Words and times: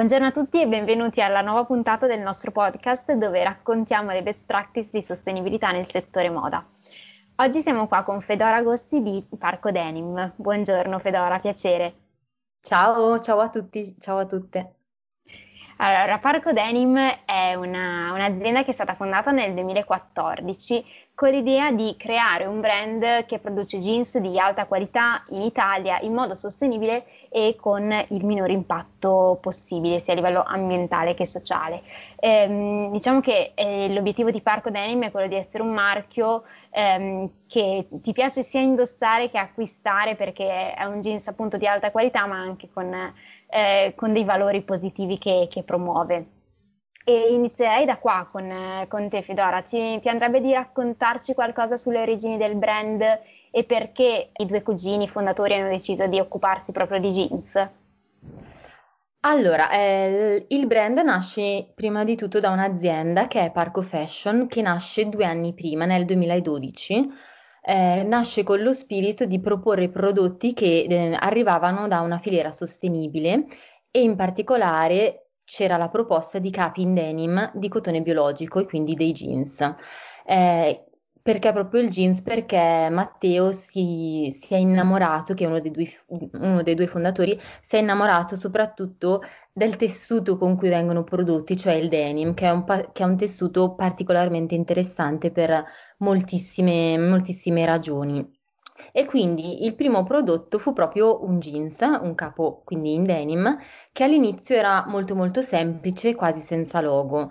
Buongiorno 0.00 0.28
a 0.28 0.30
tutti 0.30 0.58
e 0.58 0.66
benvenuti 0.66 1.20
alla 1.20 1.42
nuova 1.42 1.66
puntata 1.66 2.06
del 2.06 2.20
nostro 2.20 2.52
podcast 2.52 3.12
dove 3.12 3.44
raccontiamo 3.44 4.12
le 4.12 4.22
best 4.22 4.46
practice 4.46 4.88
di 4.90 5.02
sostenibilità 5.02 5.72
nel 5.72 5.84
settore 5.84 6.30
moda. 6.30 6.66
Oggi 7.36 7.60
siamo 7.60 7.86
qua 7.86 8.02
con 8.02 8.22
Fedora 8.22 8.56
Agosti 8.56 9.02
di 9.02 9.22
Parco 9.36 9.70
Denim. 9.70 10.32
Buongiorno 10.36 10.98
Fedora, 11.00 11.38
piacere. 11.38 11.94
Ciao, 12.62 13.20
ciao 13.20 13.40
a 13.40 13.50
tutti, 13.50 13.94
ciao 13.98 14.16
a 14.16 14.24
tutte. 14.24 14.79
Allora, 15.82 16.18
Parco 16.18 16.52
Denim 16.52 16.94
è 17.24 17.54
una, 17.54 18.12
un'azienda 18.12 18.64
che 18.64 18.70
è 18.70 18.74
stata 18.74 18.92
fondata 18.92 19.30
nel 19.30 19.54
2014 19.54 20.84
con 21.14 21.30
l'idea 21.30 21.70
di 21.70 21.94
creare 21.96 22.44
un 22.44 22.60
brand 22.60 23.24
che 23.24 23.38
produce 23.38 23.78
jeans 23.78 24.18
di 24.18 24.38
alta 24.38 24.66
qualità 24.66 25.24
in 25.30 25.40
Italia 25.40 25.98
in 26.00 26.12
modo 26.12 26.34
sostenibile 26.34 27.04
e 27.30 27.56
con 27.58 27.90
il 28.08 28.24
minore 28.26 28.52
impatto 28.52 29.38
possibile, 29.40 30.00
sia 30.00 30.12
a 30.12 30.16
livello 30.16 30.42
ambientale 30.42 31.14
che 31.14 31.24
sociale. 31.24 31.80
Ehm, 32.16 32.90
diciamo 32.90 33.20
che 33.20 33.52
eh, 33.54 33.88
l'obiettivo 33.90 34.30
di 34.30 34.42
Parco 34.42 34.68
Denim 34.68 35.04
è 35.04 35.10
quello 35.10 35.28
di 35.28 35.36
essere 35.36 35.62
un 35.62 35.72
marchio 35.72 36.42
ehm, 36.72 37.30
che 37.48 37.88
ti 38.02 38.12
piace 38.12 38.42
sia 38.42 38.60
indossare 38.60 39.30
che 39.30 39.38
acquistare 39.38 40.14
perché 40.14 40.74
è 40.74 40.84
un 40.84 41.00
jeans 41.00 41.26
appunto 41.28 41.56
di 41.56 41.66
alta 41.66 41.90
qualità 41.90 42.26
ma 42.26 42.36
anche 42.36 42.68
con 42.70 43.12
eh, 43.50 43.92
con 43.96 44.12
dei 44.12 44.24
valori 44.24 44.62
positivi 44.62 45.18
che, 45.18 45.48
che, 45.50 45.62
promuove. 45.62 46.26
E 47.04 47.32
inizierei 47.32 47.84
da 47.84 47.98
qua 47.98 48.28
con, 48.30 48.50
eh, 48.50 48.86
con 48.88 49.08
te, 49.08 49.22
Fedora. 49.22 49.64
Ci, 49.64 49.98
ti 50.00 50.08
andrebbe 50.08 50.40
di 50.40 50.52
raccontarci 50.52 51.34
qualcosa 51.34 51.76
sulle 51.76 52.02
origini 52.02 52.36
del 52.36 52.56
brand 52.56 53.02
e 53.50 53.64
perché 53.64 54.30
i 54.36 54.46
due 54.46 54.62
cugini 54.62 55.08
fondatori 55.08 55.54
hanno 55.54 55.70
deciso 55.70 56.06
di 56.06 56.20
occuparsi 56.20 56.72
proprio 56.72 57.00
di 57.00 57.08
jeans? 57.08 57.68
Allora, 59.22 59.70
eh, 59.70 60.46
il 60.48 60.66
brand 60.66 60.98
nasce 61.00 61.72
prima 61.74 62.04
di 62.04 62.16
tutto 62.16 62.40
da 62.40 62.50
un'azienda 62.50 63.26
che 63.26 63.44
è 63.44 63.50
Parco 63.50 63.82
Fashion, 63.82 64.46
che 64.46 64.62
nasce 64.62 65.10
due 65.10 65.26
anni 65.26 65.52
prima, 65.52 65.84
nel 65.84 66.06
2012 66.06 67.28
eh, 67.62 68.02
nasce 68.04 68.42
con 68.42 68.62
lo 68.62 68.72
spirito 68.72 69.24
di 69.24 69.40
proporre 69.40 69.90
prodotti 69.90 70.54
che 70.54 70.86
eh, 70.88 71.16
arrivavano 71.18 71.88
da 71.88 72.00
una 72.00 72.18
filiera 72.18 72.52
sostenibile 72.52 73.46
e 73.90 74.02
in 74.02 74.16
particolare 74.16 75.30
c'era 75.44 75.76
la 75.76 75.88
proposta 75.88 76.38
di 76.38 76.50
capi 76.50 76.82
in 76.82 76.94
denim 76.94 77.50
di 77.54 77.68
cotone 77.68 78.02
biologico 78.02 78.60
e 78.60 78.66
quindi 78.66 78.94
dei 78.94 79.12
jeans. 79.12 79.74
Eh, 80.24 80.89
perché 81.30 81.52
proprio 81.52 81.80
il 81.80 81.90
jeans? 81.90 82.22
Perché 82.22 82.88
Matteo 82.90 83.52
si, 83.52 84.36
si 84.36 84.52
è 84.52 84.56
innamorato, 84.56 85.32
che 85.32 85.44
è 85.44 85.46
uno 85.46 85.60
dei, 85.60 85.70
due, 85.70 85.88
uno 86.40 86.62
dei, 86.62 86.74
due, 86.74 86.88
fondatori, 86.88 87.38
si 87.62 87.76
è 87.76 87.78
innamorato 87.78 88.34
soprattutto 88.34 89.22
del 89.52 89.76
tessuto 89.76 90.36
con 90.36 90.56
cui 90.56 90.68
vengono 90.70 91.04
prodotti, 91.04 91.56
cioè 91.56 91.74
il 91.74 91.88
denim, 91.88 92.34
che 92.34 92.46
è 92.46 92.50
un, 92.50 92.64
che 92.64 93.02
è 93.04 93.06
un 93.06 93.16
tessuto 93.16 93.74
particolarmente 93.76 94.56
interessante 94.56 95.30
per 95.30 95.64
moltissime, 95.98 96.98
moltissime 96.98 97.64
ragioni. 97.64 98.38
E 98.92 99.04
quindi 99.04 99.64
il 99.64 99.74
primo 99.74 100.02
prodotto 100.02 100.58
fu 100.58 100.72
proprio 100.72 101.24
un 101.24 101.38
jeans, 101.38 101.78
un 101.80 102.14
capo 102.14 102.62
quindi 102.64 102.94
in 102.94 103.04
denim, 103.04 103.56
che 103.92 104.04
all'inizio 104.04 104.56
era 104.56 104.84
molto 104.88 105.14
molto 105.14 105.42
semplice, 105.42 106.14
quasi 106.14 106.40
senza 106.40 106.80
logo 106.80 107.30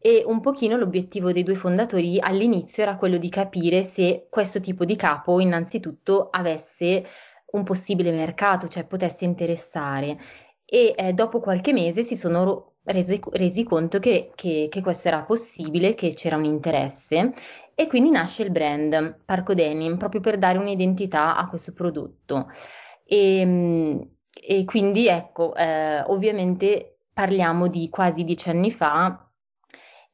e 0.00 0.22
un 0.26 0.40
pochino 0.40 0.76
l'obiettivo 0.76 1.30
dei 1.30 1.42
due 1.42 1.54
fondatori 1.54 2.18
all'inizio 2.18 2.82
era 2.82 2.96
quello 2.96 3.18
di 3.18 3.28
capire 3.28 3.84
se 3.84 4.26
questo 4.30 4.60
tipo 4.60 4.84
di 4.86 4.96
capo 4.96 5.40
innanzitutto 5.40 6.30
avesse 6.30 7.04
un 7.52 7.64
possibile 7.64 8.10
mercato, 8.10 8.68
cioè 8.68 8.84
potesse 8.84 9.24
interessare 9.24 10.18
e 10.64 10.94
eh, 10.96 11.12
dopo 11.12 11.40
qualche 11.40 11.72
mese 11.72 12.04
si 12.04 12.16
sono 12.16 12.74
resi, 12.84 13.20
resi 13.32 13.64
conto 13.64 13.98
che, 13.98 14.30
che, 14.34 14.68
che, 14.70 14.80
questo 14.82 15.08
era 15.08 15.22
possibile, 15.22 15.94
che 15.94 16.14
c'era 16.14 16.36
un 16.36 16.44
interesse 16.44 17.32
e 17.74 17.86
quindi 17.86 18.10
nasce 18.10 18.44
il 18.44 18.50
brand 18.50 19.22
Parco 19.24 19.52
Denim 19.52 19.96
proprio 19.96 20.20
per 20.20 20.38
dare 20.38 20.58
un'identità 20.58 21.36
a 21.36 21.48
questo 21.48 21.72
prodotto. 21.72 22.48
E, 23.04 23.38
ehm, 23.40 24.10
e 24.42 24.64
quindi 24.64 25.08
ecco, 25.08 25.54
eh, 25.54 26.00
ovviamente 26.06 27.00
parliamo 27.12 27.66
di 27.66 27.88
quasi 27.90 28.24
dieci 28.24 28.48
anni 28.48 28.70
fa 28.70 29.29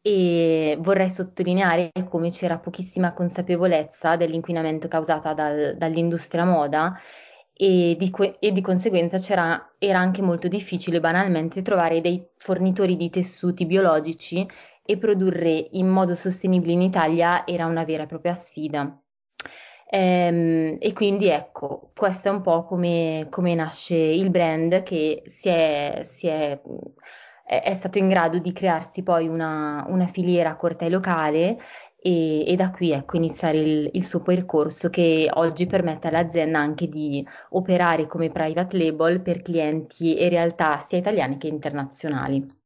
e 0.06 0.78
vorrei 0.78 1.10
sottolineare 1.10 1.90
come 2.08 2.30
c'era 2.30 2.60
pochissima 2.60 3.12
consapevolezza 3.12 4.14
dell'inquinamento 4.14 4.86
causata 4.86 5.34
dal, 5.34 5.74
dall'industria 5.76 6.44
moda 6.44 6.96
e 7.52 7.96
di, 7.98 8.12
e 8.38 8.52
di 8.52 8.60
conseguenza 8.60 9.18
era 9.80 9.98
anche 9.98 10.22
molto 10.22 10.46
difficile 10.46 11.00
banalmente 11.00 11.60
trovare 11.60 12.00
dei 12.00 12.24
fornitori 12.36 12.94
di 12.94 13.10
tessuti 13.10 13.66
biologici 13.66 14.46
e 14.84 14.96
produrre 14.96 15.70
in 15.72 15.88
modo 15.88 16.14
sostenibile 16.14 16.74
in 16.74 16.82
Italia 16.82 17.44
era 17.44 17.66
una 17.66 17.82
vera 17.82 18.04
e 18.04 18.06
propria 18.06 18.34
sfida. 18.34 19.02
Ehm, 19.90 20.76
e 20.78 20.92
quindi 20.92 21.30
ecco, 21.30 21.90
questo 21.96 22.28
è 22.28 22.30
un 22.30 22.42
po' 22.42 22.64
come, 22.64 23.26
come 23.28 23.56
nasce 23.56 23.96
il 23.96 24.30
brand 24.30 24.84
che 24.84 25.22
si 25.26 25.48
è, 25.48 26.02
si 26.04 26.28
è 26.28 26.60
è, 27.46 27.74
stato 27.74 27.98
in 27.98 28.08
grado 28.08 28.38
di 28.38 28.52
crearsi 28.52 29.02
poi 29.04 29.28
una, 29.28 29.84
una 29.88 30.06
filiera 30.06 30.56
corta 30.56 30.84
e 30.84 30.90
locale 30.90 31.58
e, 31.96 32.44
e, 32.44 32.56
da 32.56 32.70
qui 32.70 32.90
ecco, 32.90 33.16
iniziare 33.16 33.58
il, 33.58 33.90
il, 33.92 34.04
suo 34.04 34.20
percorso 34.20 34.90
che 34.90 35.30
oggi 35.32 35.66
permette 35.66 36.08
all'azienda 36.08 36.58
anche 36.58 36.88
di 36.88 37.24
operare 37.50 38.06
come 38.08 38.30
private 38.30 38.76
label 38.76 39.20
per 39.20 39.42
clienti 39.42 40.16
e 40.16 40.28
realtà 40.28 40.78
sia 40.78 40.98
italiane 40.98 41.38
che 41.38 41.46
internazionali. 41.46 42.64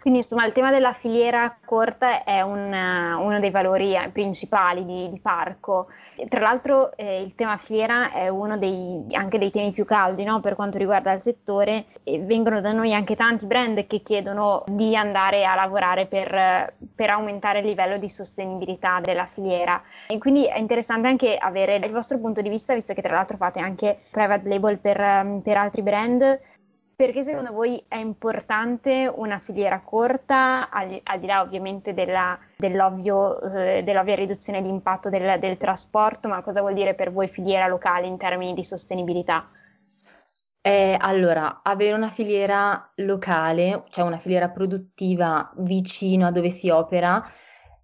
Quindi 0.00 0.20
insomma 0.20 0.46
il 0.46 0.52
tema 0.52 0.70
della 0.70 0.92
filiera 0.92 1.56
corta 1.64 2.24
è 2.24 2.40
un, 2.40 2.72
uno 2.72 3.38
dei 3.38 3.50
valori 3.50 3.94
eh, 3.94 4.08
principali 4.10 4.84
di, 4.84 5.08
di 5.08 5.20
Parco. 5.20 5.88
Tra 6.28 6.40
l'altro 6.40 6.96
eh, 6.96 7.20
il 7.20 7.34
tema 7.34 7.56
filiera 7.58 8.10
è 8.10 8.28
uno 8.28 8.56
dei, 8.56 9.04
anche 9.12 9.38
dei 9.38 9.50
temi 9.50 9.72
più 9.72 9.84
caldi 9.84 10.24
no? 10.24 10.40
per 10.40 10.54
quanto 10.54 10.78
riguarda 10.78 11.12
il 11.12 11.20
settore 11.20 11.84
e 12.02 12.18
vengono 12.18 12.60
da 12.60 12.72
noi 12.72 12.94
anche 12.94 13.14
tanti 13.14 13.46
brand 13.46 13.86
che 13.86 14.00
chiedono 14.00 14.64
di 14.66 14.96
andare 14.96 15.44
a 15.44 15.54
lavorare 15.54 16.06
per, 16.06 16.74
per 16.94 17.10
aumentare 17.10 17.58
il 17.58 17.66
livello 17.66 17.98
di 17.98 18.08
sostenibilità 18.08 19.00
della 19.00 19.26
filiera. 19.26 19.82
E 20.08 20.16
quindi 20.18 20.46
è 20.46 20.58
interessante 20.58 21.08
anche 21.08 21.36
avere 21.36 21.76
il 21.76 21.90
vostro 21.90 22.18
punto 22.18 22.40
di 22.40 22.48
vista, 22.48 22.74
visto 22.74 22.94
che 22.94 23.02
tra 23.02 23.14
l'altro 23.14 23.36
fate 23.36 23.60
anche 23.60 23.98
private 24.10 24.48
label 24.48 24.78
per, 24.78 25.40
per 25.42 25.56
altri 25.56 25.82
brand, 25.82 26.38
perché 27.00 27.22
secondo 27.22 27.50
voi 27.52 27.82
è 27.88 27.96
importante 27.96 29.10
una 29.10 29.38
filiera 29.38 29.80
corta, 29.80 30.68
al, 30.68 31.00
al 31.02 31.18
di 31.18 31.26
là 31.26 31.40
ovviamente 31.40 31.94
della, 31.94 32.38
dell'ovvio, 32.58 33.40
eh, 33.40 33.82
dell'ovvia 33.82 34.16
riduzione 34.16 34.60
di 34.60 34.68
impatto 34.68 35.08
del, 35.08 35.38
del 35.38 35.56
trasporto, 35.56 36.28
ma 36.28 36.42
cosa 36.42 36.60
vuol 36.60 36.74
dire 36.74 36.92
per 36.92 37.10
voi 37.10 37.26
filiera 37.26 37.68
locale 37.68 38.06
in 38.06 38.18
termini 38.18 38.52
di 38.52 38.62
sostenibilità? 38.62 39.48
Eh, 40.60 40.94
allora, 41.00 41.62
avere 41.62 41.94
una 41.94 42.10
filiera 42.10 42.92
locale, 42.96 43.84
cioè 43.88 44.04
una 44.04 44.18
filiera 44.18 44.50
produttiva 44.50 45.50
vicino 45.56 46.26
a 46.26 46.30
dove 46.30 46.50
si 46.50 46.68
opera, 46.68 47.24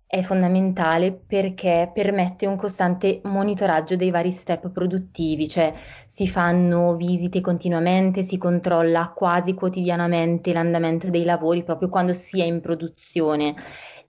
è 0.06 0.22
fondamentale 0.22 1.12
perché 1.12 1.90
permette 1.92 2.46
un 2.46 2.56
costante 2.56 3.20
monitoraggio 3.24 3.96
dei 3.96 4.10
vari 4.10 4.30
step 4.30 4.70
produttivi, 4.70 5.48
cioè 5.48 5.74
si 6.16 6.26
fanno 6.26 6.96
visite 6.96 7.42
continuamente, 7.42 8.22
si 8.22 8.38
controlla 8.38 9.12
quasi 9.14 9.52
quotidianamente 9.52 10.54
l'andamento 10.54 11.10
dei 11.10 11.24
lavori 11.24 11.62
proprio 11.62 11.90
quando 11.90 12.14
si 12.14 12.40
è 12.40 12.44
in 12.44 12.62
produzione. 12.62 13.54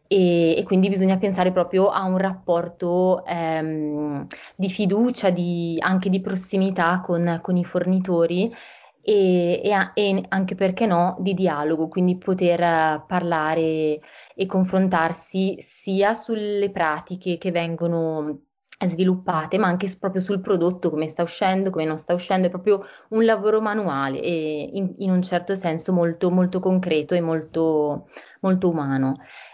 E, 0.07 0.55
e 0.57 0.63
quindi 0.63 0.87
bisogna 0.87 1.17
pensare 1.17 1.51
proprio 1.51 1.89
a 1.89 2.05
un 2.05 2.17
rapporto 2.17 3.25
ehm, 3.25 4.25
di 4.55 4.69
fiducia, 4.69 5.31
di, 5.31 5.75
anche 5.81 6.09
di 6.09 6.21
prossimità 6.21 7.01
con, 7.01 7.39
con 7.41 7.57
i 7.57 7.65
fornitori 7.65 8.55
e, 9.01 9.61
e, 9.61 9.91
e, 9.93 10.23
anche 10.29 10.55
perché 10.55 10.85
no 10.85 11.17
di 11.19 11.33
dialogo, 11.33 11.89
quindi 11.89 12.17
poter 12.17 13.03
parlare 13.05 13.99
e 14.33 14.45
confrontarsi 14.45 15.57
sia 15.59 16.13
sulle 16.13 16.69
pratiche 16.71 17.37
che 17.37 17.51
vengono 17.51 18.46
sviluppate, 18.85 19.57
ma 19.57 19.67
anche 19.67 19.93
proprio 19.99 20.21
sul 20.21 20.41
prodotto, 20.41 20.89
come 20.89 21.07
sta 21.07 21.23
uscendo, 21.23 21.71
come 21.71 21.85
non 21.85 21.97
sta 21.97 22.13
uscendo, 22.13 22.47
è 22.47 22.49
proprio 22.49 22.81
un 23.09 23.25
lavoro 23.25 23.59
manuale 23.59 24.21
e 24.21 24.69
in, 24.73 24.93
in 24.99 25.11
un 25.11 25.21
certo 25.23 25.55
senso 25.55 25.93
molto, 25.93 26.29
molto 26.29 26.59
concreto 26.59 27.15
e 27.15 27.21
molto, 27.21 28.07
molto 28.41 28.69
umano. 28.69 29.13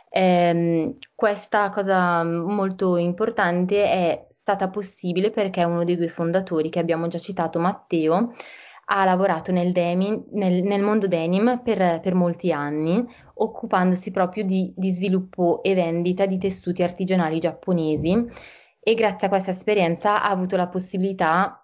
Eh, 0.09 0.97
questa 1.15 1.69
cosa 1.69 2.23
molto 2.23 2.97
importante 2.97 3.83
è 3.85 4.27
stata 4.29 4.69
possibile 4.69 5.31
perché 5.31 5.63
uno 5.63 5.83
dei 5.85 5.95
due 5.95 6.09
fondatori 6.09 6.69
che 6.69 6.79
abbiamo 6.79 7.07
già 7.07 7.17
citato, 7.17 7.59
Matteo, 7.59 8.33
ha 8.85 9.05
lavorato 9.05 9.51
nel, 9.53 9.71
demi, 9.71 10.23
nel, 10.31 10.61
nel 10.63 10.81
mondo 10.81 11.07
denim 11.07 11.61
per, 11.63 12.01
per, 12.01 12.13
molti 12.13 12.51
anni, 12.51 13.03
occupandosi 13.35 14.11
proprio 14.11 14.43
di, 14.43 14.73
di 14.75 14.91
sviluppo 14.91 15.63
e 15.63 15.73
vendita 15.73 16.25
di 16.25 16.37
tessuti 16.37 16.83
artigianali 16.83 17.39
giapponesi 17.39 18.29
e 18.83 18.93
grazie 18.95 19.27
a 19.27 19.29
questa 19.29 19.51
esperienza 19.51 20.21
ha 20.21 20.29
avuto 20.29 20.57
la 20.57 20.67
possibilità 20.67 21.63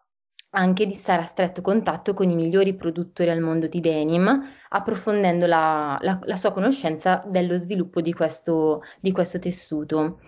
anche 0.51 0.85
di 0.87 0.93
stare 0.93 1.21
a 1.21 1.25
stretto 1.25 1.61
contatto 1.61 2.13
con 2.13 2.29
i 2.29 2.35
migliori 2.35 2.73
produttori 2.73 3.29
al 3.29 3.41
mondo 3.41 3.67
di 3.67 3.81
denim, 3.81 4.41
approfondendo 4.69 5.45
la, 5.45 5.97
la, 6.01 6.19
la 6.23 6.35
sua 6.37 6.51
conoscenza 6.51 7.23
dello 7.27 7.57
sviluppo 7.57 8.01
di 8.01 8.13
questo, 8.13 8.81
di 8.99 9.11
questo 9.11 9.37
tessuto. 9.37 10.21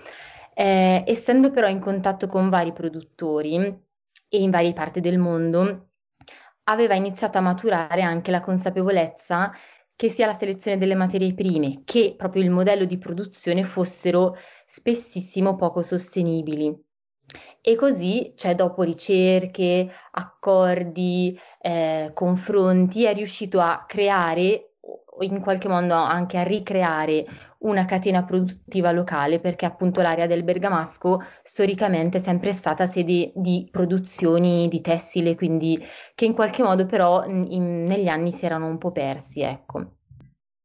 Eh, 0.53 1.03
essendo 1.07 1.49
però 1.49 1.67
in 1.67 1.79
contatto 1.79 2.27
con 2.27 2.49
vari 2.49 2.73
produttori 2.73 3.55
e 3.55 4.41
in 4.41 4.51
varie 4.51 4.73
parti 4.73 4.99
del 4.99 5.17
mondo, 5.17 5.87
aveva 6.65 6.93
iniziato 6.93 7.37
a 7.37 7.41
maturare 7.41 8.01
anche 8.01 8.31
la 8.31 8.41
consapevolezza 8.41 9.51
che 10.01 10.09
sia 10.09 10.25
la 10.25 10.33
selezione 10.33 10.79
delle 10.79 10.95
materie 10.95 11.35
prime 11.35 11.83
che 11.85 12.15
proprio 12.17 12.41
il 12.41 12.49
modello 12.49 12.85
di 12.85 12.97
produzione 12.97 13.63
fossero 13.63 14.35
spessissimo 14.65 15.55
poco 15.55 15.83
sostenibili. 15.83 16.75
E 17.61 17.75
così, 17.75 18.33
cioè, 18.35 18.55
dopo 18.55 18.81
ricerche, 18.81 19.87
accordi, 20.13 21.39
eh, 21.61 22.09
confronti, 22.15 23.03
è 23.03 23.13
riuscito 23.13 23.59
a 23.59 23.85
creare 23.87 24.70
in 25.21 25.39
qualche 25.39 25.67
modo 25.67 25.93
anche 25.93 26.37
a 26.37 26.43
ricreare 26.43 27.25
una 27.59 27.85
catena 27.85 28.23
produttiva 28.23 28.91
locale 28.91 29.39
perché 29.39 29.65
appunto 29.65 30.01
l'area 30.01 30.27
del 30.27 30.43
Bergamasco 30.43 31.21
storicamente 31.43 32.17
è 32.17 32.21
sempre 32.21 32.53
stata 32.53 32.87
sede 32.87 33.31
di 33.35 33.67
produzioni 33.71 34.67
di 34.67 34.81
tessile, 34.81 35.35
quindi 35.35 35.83
che 36.15 36.25
in 36.25 36.33
qualche 36.33 36.63
modo 36.63 36.85
però 36.85 37.23
in, 37.25 37.83
negli 37.83 38.07
anni 38.07 38.31
si 38.31 38.45
erano 38.45 38.67
un 38.67 38.77
po' 38.77 38.91
persi, 38.91 39.41
ecco. 39.41 39.97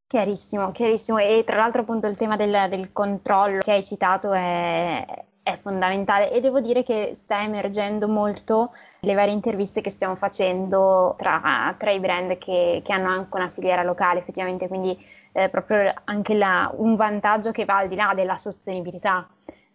Chiarissimo, 0.08 0.70
chiarissimo. 0.70 1.18
E 1.18 1.42
tra 1.44 1.56
l'altro 1.56 1.82
appunto 1.82 2.06
il 2.06 2.16
tema 2.16 2.36
del, 2.36 2.66
del 2.68 2.92
controllo 2.92 3.58
che 3.58 3.72
hai 3.72 3.84
citato 3.84 4.32
è, 4.32 5.04
è 5.46 5.56
fondamentale 5.56 6.32
e 6.32 6.40
devo 6.40 6.60
dire 6.60 6.82
che 6.82 7.12
sta 7.14 7.40
emergendo 7.40 8.08
molto 8.08 8.72
le 9.02 9.14
varie 9.14 9.32
interviste 9.32 9.80
che 9.80 9.90
stiamo 9.90 10.16
facendo 10.16 11.14
tra, 11.16 11.72
tra 11.78 11.92
i 11.92 12.00
brand 12.00 12.36
che, 12.36 12.82
che, 12.82 12.92
hanno 12.92 13.10
anche 13.10 13.36
una 13.36 13.48
filiera 13.48 13.84
locale 13.84 14.18
effettivamente, 14.18 14.66
quindi 14.66 14.98
eh, 15.30 15.48
proprio 15.48 15.94
anche 16.02 16.34
la, 16.34 16.68
un 16.78 16.96
vantaggio 16.96 17.52
che 17.52 17.64
va 17.64 17.76
al 17.76 17.86
di 17.86 17.94
là 17.94 18.10
della 18.12 18.34
sostenibilità, 18.34 19.24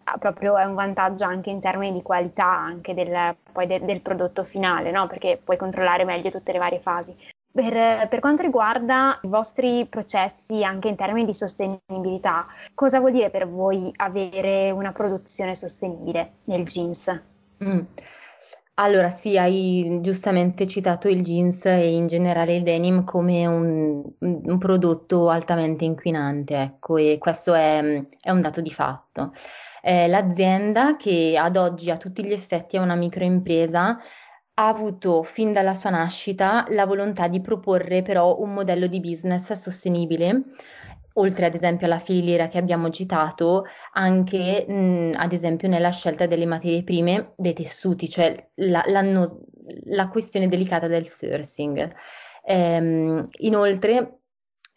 ah, 0.03 0.17
proprio 0.17 0.57
è 0.57 0.65
un 0.65 0.75
vantaggio 0.75 1.23
anche 1.23 1.49
in 1.49 1.61
termini 1.61 1.93
di 1.93 2.01
qualità 2.01 2.49
anche 2.49 2.93
del, 2.93 3.33
poi 3.49 3.65
de, 3.65 3.79
del 3.85 4.01
prodotto 4.01 4.43
finale, 4.43 4.91
no? 4.91 5.07
perché 5.07 5.39
puoi 5.41 5.55
controllare 5.55 6.03
meglio 6.03 6.31
tutte 6.31 6.51
le 6.51 6.59
varie 6.59 6.81
fasi. 6.81 7.15
Per, 7.53 8.07
per, 8.07 8.19
quanto 8.19 8.43
riguarda 8.43 9.19
i 9.23 9.27
vostri 9.27 9.85
processi 9.89 10.63
anche 10.63 10.87
in 10.87 10.95
termini 10.95 11.25
di 11.25 11.33
sostenibilità, 11.33 12.47
cosa 12.73 12.99
vuol 12.99 13.11
dire 13.11 13.29
per 13.29 13.49
voi 13.49 13.91
avere 13.97 14.71
una 14.71 14.93
produzione 14.93 15.53
sostenibile 15.53 16.35
nel 16.45 16.63
jeans? 16.63 17.21
Mm. 17.63 17.81
Allora, 18.75 19.09
sì, 19.09 19.37
hai 19.37 19.99
giustamente 20.01 20.65
citato 20.65 21.07
il 21.07 21.21
jeans 21.21 21.65
e 21.65 21.93
in 21.93 22.07
generale 22.07 22.55
il 22.55 22.63
denim 22.63 23.03
come 23.03 23.45
un, 23.45 24.01
un 24.17 24.57
prodotto 24.57 25.29
altamente 25.29 25.85
inquinante, 25.85 26.59
ecco, 26.59 26.97
e 26.97 27.17
questo 27.19 27.53
è, 27.53 28.03
è 28.21 28.31
un 28.31 28.41
dato 28.41 28.61
di 28.61 28.71
fatto. 28.71 29.33
Eh, 29.83 30.07
l'azienda 30.07 30.95
che 30.95 31.37
ad 31.37 31.57
oggi 31.57 31.91
a 31.91 31.97
tutti 31.97 32.23
gli 32.23 32.31
effetti 32.31 32.77
è 32.77 32.79
una 32.79 32.95
microimpresa 32.95 33.99
ha 34.61 34.67
avuto 34.67 35.23
fin 35.23 35.53
dalla 35.53 35.73
sua 35.73 35.89
nascita 35.89 36.65
la 36.69 36.85
volontà 36.85 37.27
di 37.27 37.41
proporre 37.41 38.03
però 38.03 38.37
un 38.39 38.53
modello 38.53 38.85
di 38.85 38.99
business 38.99 39.51
sostenibile, 39.53 40.43
oltre 41.13 41.47
ad 41.47 41.55
esempio 41.55 41.87
alla 41.87 41.97
filiera 41.97 42.47
che 42.47 42.59
abbiamo 42.59 42.91
citato, 42.91 43.65
anche 43.93 44.65
mh, 44.67 45.13
ad 45.15 45.33
esempio 45.33 45.67
nella 45.67 45.89
scelta 45.89 46.27
delle 46.27 46.45
materie 46.45 46.83
prime 46.83 47.33
dei 47.37 47.53
tessuti, 47.53 48.07
cioè 48.07 48.49
la, 48.55 48.83
la 49.85 50.07
questione 50.09 50.47
delicata 50.47 50.87
del 50.87 51.07
sourcing. 51.07 51.91
Ehm, 52.43 53.27
inoltre 53.39 54.20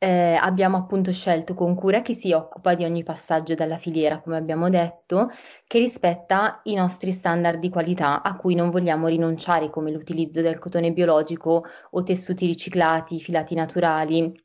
eh, 0.05 0.35
abbiamo 0.39 0.77
appunto 0.77 1.12
scelto 1.12 1.55
con 1.55 1.75
cura 1.75 2.03
chi 2.03 2.15
si 2.15 2.31
occupa 2.33 2.75
di 2.75 2.85
ogni 2.85 3.03
passaggio 3.03 3.55
della 3.55 3.79
filiera, 3.79 4.21
come 4.21 4.37
abbiamo 4.37 4.69
detto, 4.69 5.31
che 5.67 5.79
rispetta 5.79 6.61
i 6.65 6.75
nostri 6.75 7.11
standard 7.11 7.59
di 7.59 7.71
qualità 7.71 8.21
a 8.23 8.37
cui 8.37 8.55
non 8.55 8.69
vogliamo 8.69 9.09
rinunciare, 9.09 9.71
come 9.71 9.91
l'utilizzo 9.91 10.43
del 10.43 10.59
cotone 10.59 10.93
biologico 10.93 11.65
o 11.93 12.03
tessuti 12.03 12.45
riciclati, 12.45 13.19
filati 13.19 13.55
naturali, 13.55 14.44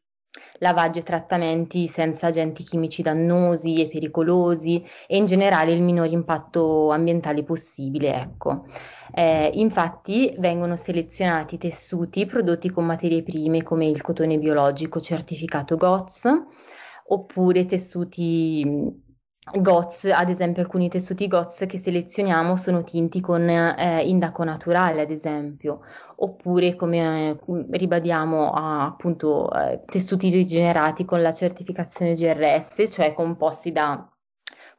lavaggio 0.60 1.00
e 1.00 1.04
trattamenti 1.04 1.88
senza 1.88 2.28
agenti 2.28 2.64
chimici 2.64 3.02
dannosi 3.02 3.82
e 3.82 3.88
pericolosi 3.88 4.84
e 5.08 5.18
in 5.18 5.26
generale 5.26 5.72
il 5.72 5.82
minor 5.82 6.08
impatto 6.08 6.92
ambientale 6.92 7.44
possibile, 7.44 8.14
ecco. 8.14 8.66
Eh, 9.12 9.52
infatti 9.56 10.36
vengono 10.38 10.76
selezionati 10.76 11.58
tessuti 11.58 12.26
prodotti 12.26 12.70
con 12.70 12.86
materie 12.86 13.24
prime 13.24 13.64
come 13.64 13.88
il 13.88 14.02
cotone 14.02 14.38
biologico 14.38 15.00
certificato 15.00 15.78
GOTS 15.78 16.32
oppure 17.08 17.66
tessuti 17.66 19.08
GOTS, 19.52 20.06
ad 20.06 20.30
esempio 20.30 20.62
alcuni 20.62 20.90
tessuti 20.90 21.28
GOTS 21.28 21.66
che 21.68 21.78
selezioniamo 21.78 22.56
sono 22.56 22.84
tinti 22.84 23.22
con 23.22 23.48
eh, 23.50 24.02
indaco 24.06 24.44
naturale, 24.44 25.02
ad 25.02 25.12
esempio, 25.12 25.82
oppure 26.18 26.76
come 26.76 27.30
eh, 27.30 27.38
ribadiamo 27.72 28.52
appunto 28.52 29.52
eh, 29.52 29.82
tessuti 29.86 30.30
rigenerati 30.30 31.06
con 31.06 31.22
la 31.22 31.34
certificazione 31.34 32.14
GRS, 32.14 32.88
cioè 32.90 33.14
composti 33.14 33.72
da 33.72 34.08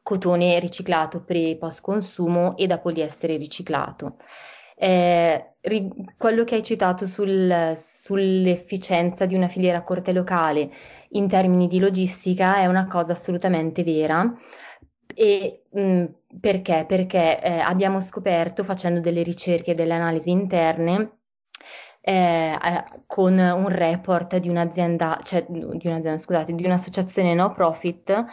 cotone 0.03 0.59
riciclato 0.59 1.23
pre 1.23 1.49
e 1.49 1.57
post 1.57 1.81
consumo 1.81 2.55
e 2.57 2.67
da 2.67 2.79
poliestere 2.79 3.37
riciclato. 3.37 4.17
Eh, 4.75 5.53
ri- 5.61 5.89
quello 6.17 6.43
che 6.43 6.55
hai 6.55 6.63
citato 6.63 7.05
sul, 7.05 7.75
sull'efficienza 7.77 9.27
di 9.27 9.35
una 9.35 9.47
filiera 9.47 9.83
corte 9.83 10.11
locale 10.11 10.71
in 11.11 11.27
termini 11.27 11.67
di 11.67 11.79
logistica 11.79 12.57
è 12.57 12.65
una 12.67 12.87
cosa 12.87 13.13
assolutamente 13.13 13.83
vera. 13.83 14.33
E 15.13 15.63
mh, 15.69 15.81
mm, 15.81 16.05
perché? 16.39 16.85
Perché 16.87 17.41
eh, 17.41 17.59
abbiamo 17.59 17.99
scoperto 18.01 18.63
facendo 18.63 18.99
delle 18.99 19.23
ricerche 19.23 19.71
e 19.71 19.75
delle 19.75 19.93
analisi 19.93 20.29
interne 20.31 21.19
eh, 22.01 22.51
eh, 22.53 22.85
con 23.05 23.37
un 23.37 23.67
report 23.67 24.37
di 24.37 24.49
un'azienda, 24.49 25.19
cioè 25.23 25.45
di 25.47 25.61
un'azienda, 25.63 26.17
scusate, 26.17 26.53
di 26.53 26.65
un'associazione 26.65 27.33
no 27.33 27.51
profit 27.53 28.25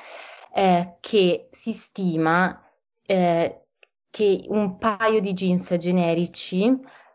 eh, 0.55 0.97
che 1.01 1.49
si 1.51 1.73
stima 1.73 2.63
eh, 3.05 3.63
che 4.11 4.45
un 4.49 4.79
paio 4.79 5.21
di 5.21 5.33
jeans 5.35 5.77
generici 5.77 6.75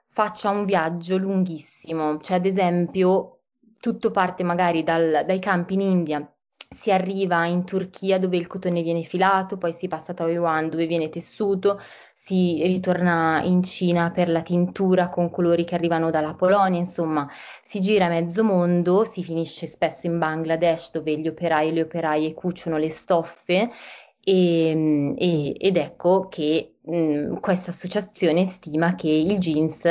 faccia 0.09 0.49
un 0.49 0.63
viaggio 0.63 1.17
lunghissimo, 1.17 2.19
cioè 2.19 2.37
ad 2.37 2.45
esempio 2.45 3.39
tutto 3.83 4.11
parte 4.11 4.43
magari 4.43 4.81
dal, 4.81 5.25
dai 5.27 5.39
campi 5.39 5.73
in 5.73 5.81
India, 5.81 6.33
si 6.69 6.89
arriva 6.89 7.45
in 7.47 7.65
Turchia 7.65 8.17
dove 8.17 8.37
il 8.37 8.47
cotone 8.47 8.81
viene 8.81 9.03
filato, 9.03 9.57
poi 9.57 9.73
si 9.73 9.89
passa 9.89 10.13
a 10.13 10.15
Taiwan 10.15 10.69
dove 10.69 10.87
viene 10.87 11.09
tessuto, 11.09 11.81
si 12.13 12.61
ritorna 12.63 13.41
in 13.43 13.61
Cina 13.61 14.09
per 14.11 14.29
la 14.29 14.41
tintura 14.41 15.09
con 15.09 15.29
colori 15.29 15.65
che 15.65 15.75
arrivano 15.75 16.11
dalla 16.11 16.33
Polonia, 16.33 16.79
insomma, 16.79 17.29
si 17.61 17.81
gira 17.81 18.07
mezzo 18.07 18.45
mondo, 18.45 19.03
si 19.03 19.21
finisce 19.21 19.67
spesso 19.67 20.07
in 20.07 20.17
Bangladesh 20.17 20.91
dove 20.91 21.19
gli 21.19 21.27
operai 21.27 21.67
e 21.67 21.71
le 21.73 21.81
operaie 21.81 22.33
cuciono 22.33 22.77
le 22.77 22.89
stoffe 22.89 23.69
e, 24.23 25.55
ed 25.59 25.75
ecco 25.75 26.29
che 26.29 26.75
mh, 26.81 27.39
questa 27.41 27.71
associazione 27.71 28.45
stima 28.45 28.95
che 28.95 29.09
il 29.09 29.37
jeans 29.39 29.83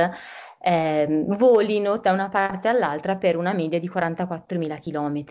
eh, 0.63 1.25
volino 1.27 1.99
da 1.99 2.13
una 2.13 2.29
parte 2.29 2.69
all'altra 2.69 3.17
per 3.17 3.37
una 3.37 3.53
media 3.53 3.81
di 3.81 3.89
44.000 3.89 4.79
km. 4.79 5.25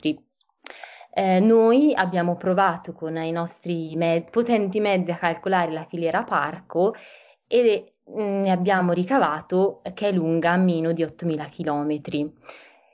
Eh, 1.13 1.39
noi 1.39 1.93
abbiamo 1.93 2.35
provato 2.35 2.93
con 2.93 3.17
i 3.17 3.31
nostri 3.31 3.95
me- 3.95 4.25
potenti 4.29 4.79
mezzi 4.79 5.11
a 5.11 5.17
calcolare 5.17 5.71
la 5.71 5.85
filiera 5.85 6.23
parco 6.23 6.93
e 7.47 7.93
ne 8.13 8.51
abbiamo 8.51 8.91
ricavato 8.93 9.81
che 9.93 10.09
è 10.09 10.11
lunga 10.11 10.55
meno 10.57 10.91
di 10.91 11.03
8.000 11.03 11.49
km. 11.49 12.33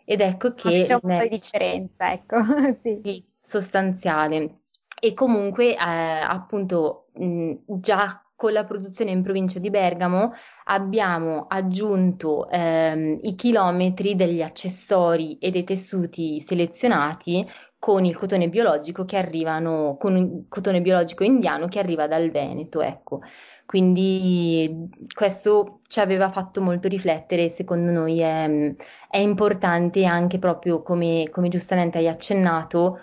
Ed 0.05 0.21
ecco 0.21 0.49
che... 0.51 0.83
C'è 0.83 0.93
un 1.01 1.17
po' 1.17 1.23
di 1.23 1.27
differenza, 1.29 2.11
ecco, 2.11 2.37
sì. 2.79 3.23
sostanziale. 3.41 4.61
E 4.99 5.13
comunque, 5.13 5.73
eh, 5.73 5.77
appunto, 5.77 7.07
mh, 7.13 7.53
già 7.65 8.21
con 8.37 8.53
la 8.53 8.63
produzione 8.65 9.09
in 9.09 9.23
provincia 9.23 9.57
di 9.57 9.71
Bergamo 9.71 10.31
abbiamo 10.65 11.47
aggiunto 11.49 12.47
ehm, 12.51 13.17
i 13.23 13.33
chilometri 13.33 14.15
degli 14.15 14.43
accessori 14.43 15.39
e 15.39 15.49
dei 15.49 15.63
tessuti 15.63 16.39
selezionati 16.39 17.45
con 17.79 18.05
il 18.05 18.15
cotone 18.15 18.47
biologico 18.47 19.05
che 19.05 19.17
arrivano, 19.17 19.97
con 19.99 20.17
il 20.17 20.45
cotone 20.49 20.81
biologico 20.81 21.23
indiano 21.23 21.67
che 21.67 21.79
arriva 21.79 22.07
dal 22.07 22.29
Veneto, 22.29 22.81
ecco. 22.81 23.21
Quindi 23.65 24.87
questo 25.13 25.79
ci 25.87 25.99
aveva 25.99 26.29
fatto 26.29 26.61
molto 26.61 26.87
riflettere 26.87 27.45
e 27.45 27.49
secondo 27.49 27.91
noi 27.91 28.19
è, 28.19 28.75
è 29.09 29.17
importante 29.17 30.05
anche 30.05 30.37
proprio 30.37 30.83
come, 30.83 31.27
come 31.31 31.49
giustamente 31.49 31.97
hai 31.97 32.07
accennato, 32.07 32.99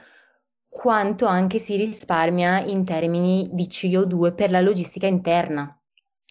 quanto 0.75 1.26
anche 1.26 1.61
si 1.61 1.76
risparmia 1.76 2.59
in 2.59 2.85
termini 2.85 3.49
di 3.52 3.69
CO2 3.69 4.35
per 4.35 4.50
la 4.50 4.61
logistica 4.61 5.07
interna. 5.07 5.73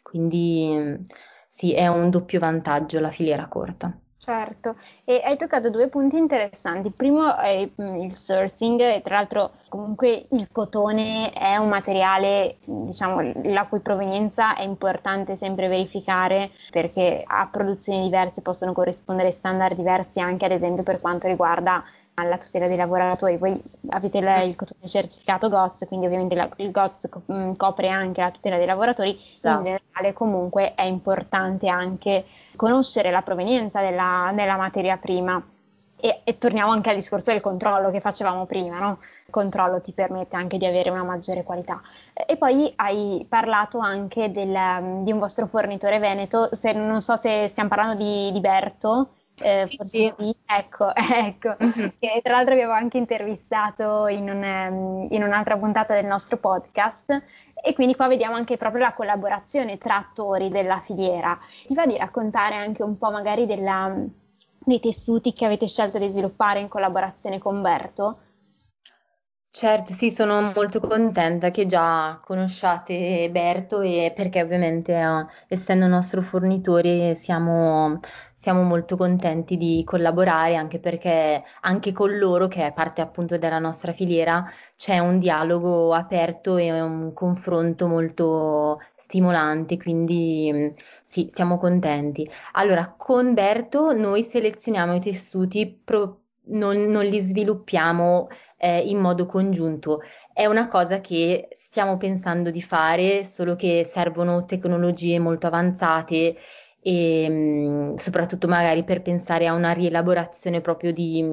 Quindi 0.02 1.00
sì, 1.48 1.74
è 1.74 1.88
un 1.88 2.10
doppio 2.10 2.40
vantaggio 2.40 3.00
la 3.00 3.10
filiera 3.10 3.48
corta. 3.48 3.98
Certo, 4.18 4.76
e 5.06 5.22
hai 5.24 5.38
toccato 5.38 5.70
due 5.70 5.88
punti 5.88 6.18
interessanti. 6.18 6.92
Primo 6.92 7.36
è 7.36 7.70
mm, 7.82 7.96
il 8.02 8.14
sourcing, 8.14 8.80
e 8.80 9.02
tra 9.02 9.16
l'altro 9.16 9.52
comunque 9.70 10.28
il 10.32 10.48
cotone 10.52 11.32
è 11.32 11.58
un 11.58 11.68
materiale, 11.68 12.58
diciamo, 12.64 13.34
la 13.44 13.66
cui 13.68 13.80
provenienza 13.80 14.56
è 14.56 14.64
importante 14.64 15.36
sempre 15.36 15.68
verificare 15.68 16.52
perché 16.70 17.24
a 17.26 17.48
produzioni 17.52 18.02
diverse 18.02 18.42
possono 18.42 18.72
corrispondere 18.72 19.32
standard 19.32 19.76
diversi 19.76 20.20
anche 20.22 20.46
ad 20.46 20.52
esempio 20.52 20.84
per 20.84 21.02
quanto 21.02 21.28
riguarda 21.28 21.84
alla 22.16 22.38
tutela 22.38 22.68
dei 22.68 22.78
lavoratori. 22.78 23.38
Voi 23.38 23.62
avete 23.90 24.18
il, 24.20 24.56
il 24.80 24.90
certificato 24.90 25.50
GOTS, 25.50 25.86
quindi 25.88 26.06
ovviamente 26.06 26.36
la, 26.36 26.50
il 26.58 26.72
GOTS 26.72 27.10
mm, 27.32 27.54
copre 27.54 27.90
anche 27.90 28.22
la 28.22 28.32
tutela 28.32 28.58
dei 28.58 28.66
lavoratori. 28.66 29.20
No. 29.42 29.52
In 29.52 29.64
generale, 29.64 30.14
comunque, 30.14 30.76
è 30.76 30.84
importante 30.84 31.68
anche 31.68 32.26
conoscere 32.56 33.12
la 33.12 33.22
provenienza 33.22 33.82
della, 33.82 34.32
della 34.34 34.58
materia 34.58 34.98
prima. 34.98 35.42
E, 35.96 36.20
e, 36.26 36.38
torniamo 36.38 36.72
anche 36.72 36.90
al 36.90 36.96
discorso 36.96 37.32
del 37.32 37.40
controllo 37.40 37.90
che 37.90 38.02
facevamo 38.02 38.46
prima, 38.46 38.78
no? 38.78 38.98
Il 39.00 39.32
controllo 39.32 39.80
ti 39.80 39.94
permette 39.94 40.36
anche 40.36 40.58
di 40.58 40.66
avere 40.66 40.90
una 40.90 41.04
maggiore 41.04 41.44
qualità. 41.44 41.82
E 42.28 42.36
poi 42.36 42.74
hai 42.76 43.26
parlato 43.30 43.80
anche 43.80 44.30
del, 44.30 45.02
di 45.04 45.14
un 45.14 45.20
vostro 45.20 45.46
fornitore 45.46 46.00
veneto, 46.00 46.54
se, 46.54 46.74
non 46.74 47.00
so 47.00 47.16
se 47.16 47.48
stiamo 47.48 47.70
parlando 47.70 48.04
di, 48.04 48.34
di 48.34 48.40
Berto, 48.42 49.12
eh, 49.42 49.66
sì, 49.68 49.78
forse 49.78 50.16
sì. 50.18 50.36
Ecco, 50.46 50.94
ecco. 50.96 51.56
Mm-hmm. 51.62 51.88
Che 51.98 52.20
tra 52.22 52.34
l'altro 52.34 52.54
abbiamo 52.54 52.74
anche 52.74 52.98
intervistato 52.98 54.08
in, 54.08 54.30
un, 54.30 54.44
ehm, 54.44 55.08
in, 55.10 55.24
un'altra 55.24 55.58
puntata 55.58 55.94
del 55.94 56.06
nostro 56.06 56.38
podcast 56.38 57.22
e 57.64 57.74
quindi 57.74 57.96
qua 57.96 58.08
vediamo 58.08 58.36
anche 58.36 58.58
proprio 58.58 58.84
la 58.84 58.94
collaborazione 58.94 59.78
tra 59.78 59.98
attori 59.98 60.50
della 60.50 60.80
filiera. 60.80 61.38
Ti 61.66 61.74
va 61.74 61.86
di 61.86 61.98
raccontare 61.98 62.56
anche 62.56 62.84
un 62.84 62.98
po' 62.98 63.10
magari 63.10 63.46
della, 63.46 63.94
dei 64.60 64.80
tessuti 64.80 65.34
che 65.34 65.46
avete 65.46 65.68
scelto 65.68 65.98
di 65.98 66.08
sviluppare 66.08 66.60
in 66.60 66.68
collaborazione 66.68 67.40
con 67.40 67.62
Berto? 67.62 68.20
Certo, 69.56 69.94
sì, 69.94 70.10
sono 70.10 70.52
molto 70.56 70.80
contenta 70.80 71.52
che 71.52 71.68
già 71.68 72.20
conosciate 72.26 73.30
Berto 73.32 73.82
e 73.82 74.12
perché 74.14 74.42
ovviamente 74.42 74.94
eh, 74.94 75.26
essendo 75.48 75.86
nostro 75.86 76.24
fornitore 76.24 77.14
siamo, 77.14 78.00
siamo 78.44 78.64
molto 78.64 78.98
contenti 78.98 79.56
di 79.56 79.84
collaborare 79.86 80.58
anche 80.58 80.78
perché 80.78 81.42
anche 81.62 81.94
con 81.94 82.18
loro, 82.18 82.50
che 82.50 82.66
è 82.66 82.74
parte 82.74 83.00
appunto 83.00 83.38
della 83.38 83.58
nostra 83.58 83.94
filiera, 83.94 84.46
c'è 84.76 85.00
un 85.00 85.18
dialogo 85.18 85.94
aperto 85.94 86.58
e 86.58 86.70
un 86.82 87.14
confronto 87.14 87.88
molto 87.88 88.82
stimolante, 88.96 89.78
quindi 89.78 90.74
sì, 91.06 91.30
siamo 91.34 91.58
contenti. 91.58 92.30
Allora, 92.54 92.94
con 92.98 93.34
Berto 93.34 93.94
noi 93.94 94.24
selezioniamo 94.24 94.96
i 94.96 95.00
tessuti 95.00 95.80
pro- 95.82 96.24
non, 96.48 96.84
non, 96.88 97.06
li 97.06 97.22
sviluppiamo 97.22 98.28
eh, 98.58 98.80
in 98.80 98.98
modo 98.98 99.26
congiunto. 99.26 100.02
È 100.34 100.46
una 100.46 100.68
cosa 100.68 101.00
che 101.00 101.48
stiamo 101.54 101.96
pensando 101.96 102.52
di 102.52 102.62
fare, 102.62 103.24
solo 103.24 103.56
che 103.56 103.86
servono 103.90 104.44
tecnologie 104.44 105.18
molto 105.20 105.48
avanzate 105.48 106.36
e 106.84 107.30
mh, 107.30 107.34
mm, 107.34 107.96
soprattutto 107.96 108.48
magari 108.48 108.84
per 108.84 109.02
pensare 109.02 109.48
a 109.48 109.54
una 109.54 109.72
rielaborazione 109.72 110.62
proprio 110.62 110.92
di, 110.92 111.26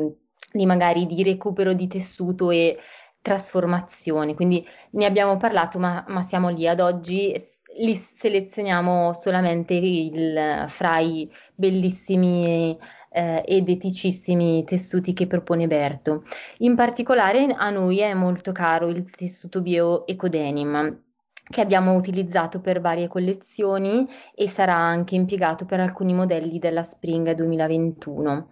di 0.53 0.67
magari 0.67 1.07
di 1.07 1.23
recupero 1.23 1.73
di 1.73 1.89
tessuto 1.89 2.51
e 2.51 2.79
trasformazione. 3.21 4.35
Quindi 4.35 4.67
ne 4.93 5.05
abbiamo 5.05 5.37
parlato, 5.37 5.79
ma, 5.79 6.05
ma 6.09 6.23
siamo 6.23 6.49
lì 6.49 6.67
ad 6.67 6.81
oggi 6.81 7.35
li 7.79 7.95
selezioniamo 7.95 9.13
solamente 9.13 9.75
il, 9.75 10.65
fra 10.69 10.99
i 10.99 11.31
bellissimi 11.55 12.77
eh, 13.13 13.43
ed 13.47 13.69
eticissimi 13.69 14.65
tessuti 14.65 15.13
che 15.13 15.27
propone 15.27 15.67
Berto. 15.67 16.25
In 16.59 16.75
particolare 16.77 17.55
a 17.57 17.71
noi 17.71 18.01
è 18.01 18.15
molto 18.15 18.53
caro 18.53 18.89
il 18.89 19.09
tessuto 19.11 19.61
bio 19.61 20.07
Ecodenim 20.07 21.10
che 21.51 21.61
abbiamo 21.61 21.95
utilizzato 21.95 22.61
per 22.61 22.81
varie 22.81 23.09
collezioni 23.09 24.07
e 24.35 24.49
sarà 24.49 24.75
anche 24.75 25.17
impiegato 25.17 25.67
per 25.67 25.81
alcuni 25.81 26.15
modelli 26.15 26.59
della 26.59 26.85
Spring 26.85 27.33
2021. 27.33 28.49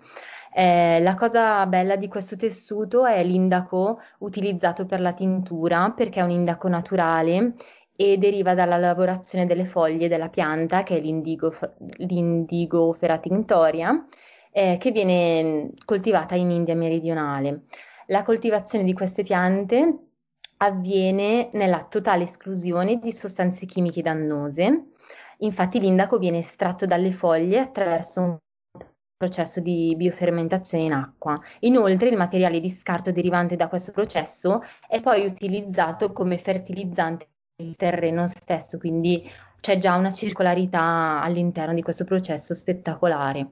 Eh, 0.53 0.99
la 1.01 1.15
cosa 1.15 1.65
bella 1.67 1.95
di 1.95 2.09
questo 2.09 2.35
tessuto 2.35 3.07
è 3.07 3.23
l'indaco 3.23 4.01
utilizzato 4.19 4.87
per 4.87 5.01
la 5.01 5.13
tintura 5.13 5.93
perché 5.93 6.19
è 6.19 6.25
un 6.25 6.31
indaco 6.31 6.67
naturale 6.67 7.55
e 7.95 8.19
deriva 8.19 8.55
dalla 8.55 8.77
lavorazione 8.77 9.47
delle 9.47 9.67
foglie 9.67 10.09
della 10.09 10.29
pianta 10.29 10.83
che 10.83 10.97
è 10.97 11.01
l'indigo, 11.01 11.53
l'indigo 11.99 12.93
feratinctoria 12.93 14.07
eh, 14.51 14.77
che 14.79 14.91
viene 14.91 15.73
coltivata 15.85 16.35
in 16.35 16.51
India 16.51 16.75
meridionale. 16.75 17.63
La 18.07 18.23
coltivazione 18.23 18.85
di 18.85 18.95
queste 18.95 19.23
piante 19.23 20.08
avviene 20.59 21.51
nella 21.53 21.85
totale 21.85 22.25
esclusione 22.25 22.99
di 22.99 23.13
sostanze 23.13 23.67
chimiche 23.67 24.03
dannose. 24.03 24.93
Infatti 25.39 25.81
l'indaco 25.81 26.19
viene 26.19 26.39
estratto 26.39 26.87
dalle 26.87 27.13
foglie 27.13 27.59
attraverso 27.59 28.21
un 28.21 28.39
processo 29.17 29.61
di 29.61 29.95
biofermentazione 29.97 30.85
in 30.85 30.93
acqua. 30.93 31.37
Inoltre 31.61 32.09
il 32.09 32.17
materiale 32.17 32.61
di 32.61 32.71
scarto 32.71 33.11
derivante 33.11 33.57
da 33.57 33.69
questo 33.69 33.93
processo 33.93 34.61
è 34.89 35.01
poi 35.01 35.27
utilizzato 35.27 36.13
come 36.13 36.39
fertilizzante 36.39 37.27
nel 37.63 37.75
terreno 37.77 38.29
stesso, 38.29 38.79
quindi 38.79 39.29
c'è 39.61 39.79
già 39.79 39.97
una 39.97 40.13
circolarità 40.13 41.21
all'interno 41.21 41.75
di 41.75 41.83
questo 41.83 42.05
processo 42.05 42.55
spettacolare. 42.55 43.51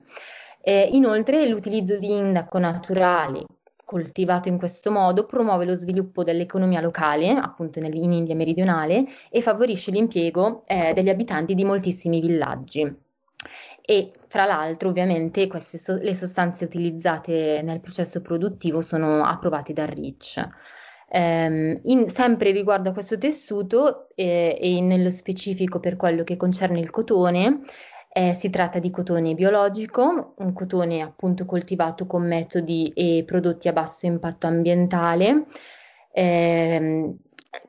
Eh, 0.61 0.89
inoltre 0.93 1.49
l'utilizzo 1.49 1.99
di 1.99 2.13
indaco 2.13 2.59
naturali 2.59 3.45
coltivato 3.87 4.49
in 4.49 4.59
questo 4.59 4.91
modo 4.91 5.25
promuove 5.25 5.65
lo 5.65 5.75
sviluppo 5.75 6.25
dell'economia 6.25 6.81
locale, 6.81 7.31
appunto 7.31 7.79
in 7.79 8.13
India 8.13 8.35
meridionale, 8.35 9.05
e 9.31 9.41
favorisce 9.41 9.93
l'impiego 9.93 10.65
eh, 10.67 10.93
degli 10.93 11.09
abitanti 11.09 11.55
di 11.55 11.65
moltissimi 11.65 12.21
villaggi. 12.21 12.95
E 13.81 14.13
fra 14.27 14.45
l'altro, 14.45 14.89
ovviamente, 14.89 15.49
so- 15.61 15.99
le 16.03 16.15
sostanze 16.15 16.65
utilizzate 16.65 17.63
nel 17.63 17.81
processo 17.81 18.21
produttivo 18.21 18.81
sono 18.83 19.25
approvate 19.25 19.73
dal 19.73 19.87
REACH. 19.87 20.49
Um, 21.09 21.81
in, 21.85 22.11
sempre 22.11 22.51
riguardo 22.51 22.89
a 22.89 22.93
questo 22.93 23.17
tessuto 23.17 24.09
eh, 24.17 24.59
e 24.61 24.81
nello 24.81 25.13
specifico 25.13 25.79
per 25.79 25.95
quello 25.95 26.25
che 26.25 26.37
concerne 26.37 26.81
il 26.81 26.91
cotone, 26.91 27.61
eh, 28.17 28.33
si 28.33 28.49
tratta 28.49 28.79
di 28.79 28.89
cotone 28.89 29.35
biologico, 29.35 30.33
un 30.39 30.55
cotone 30.55 31.03
appunto 31.03 31.45
coltivato 31.45 32.07
con 32.07 32.27
metodi 32.27 32.91
e 32.95 33.25
prodotti 33.27 33.69
a 33.69 33.75
basso 33.75 34.07
impatto 34.07 34.47
ambientale. 34.47 35.45
Eh, 36.13 37.15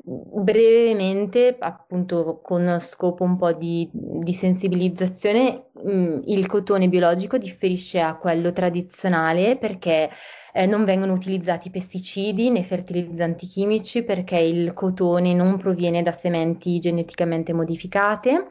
brevemente, 0.03 1.53
appunto 1.59 2.39
con 2.41 2.77
scopo 2.79 3.25
un 3.25 3.35
po' 3.35 3.51
di, 3.51 3.89
di 3.91 4.33
sensibilizzazione, 4.33 5.65
mh, 5.83 5.91
mm, 5.91 6.19
il 6.27 6.47
cotone 6.47 6.87
biologico 6.87 7.37
differisce 7.37 7.99
a 7.99 8.15
quello 8.15 8.53
tradizionale 8.53 9.57
perché 9.57 10.09
eh, 10.53 10.65
non 10.65 10.85
vengono 10.85 11.11
utilizzati 11.11 11.69
pesticidi 11.69 12.51
né 12.51 12.63
fertilizzanti 12.63 13.47
chimici 13.47 14.03
perché 14.03 14.37
il 14.37 14.71
cotone 14.71 15.33
non 15.33 15.57
proviene 15.57 16.01
da 16.03 16.13
sementi 16.13 16.79
geneticamente 16.79 17.51
modificate. 17.51 18.47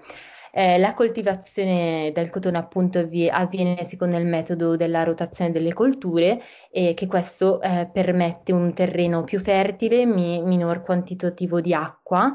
Eh, 0.59 0.79
la 0.79 0.95
coltivazione 0.95 2.13
del 2.15 2.31
cotone 2.31 2.57
appunto 2.57 2.99
avviene 2.99 3.85
secondo 3.85 4.17
il 4.17 4.25
metodo 4.25 4.75
della 4.75 5.05
rotazione 5.05 5.51
delle 5.53 5.75
colture 5.75 6.41
e 6.71 6.95
che 6.95 7.07
questo 7.07 7.61
eh, 7.61 7.91
permette 7.93 8.53
un 8.53 8.73
terreno 8.73 9.23
più 9.23 9.39
fertile, 9.39 10.07
mi- 10.07 10.41
minor 10.43 10.83
quantitativo 10.83 11.61
di 11.61 11.75
acqua 11.75 12.33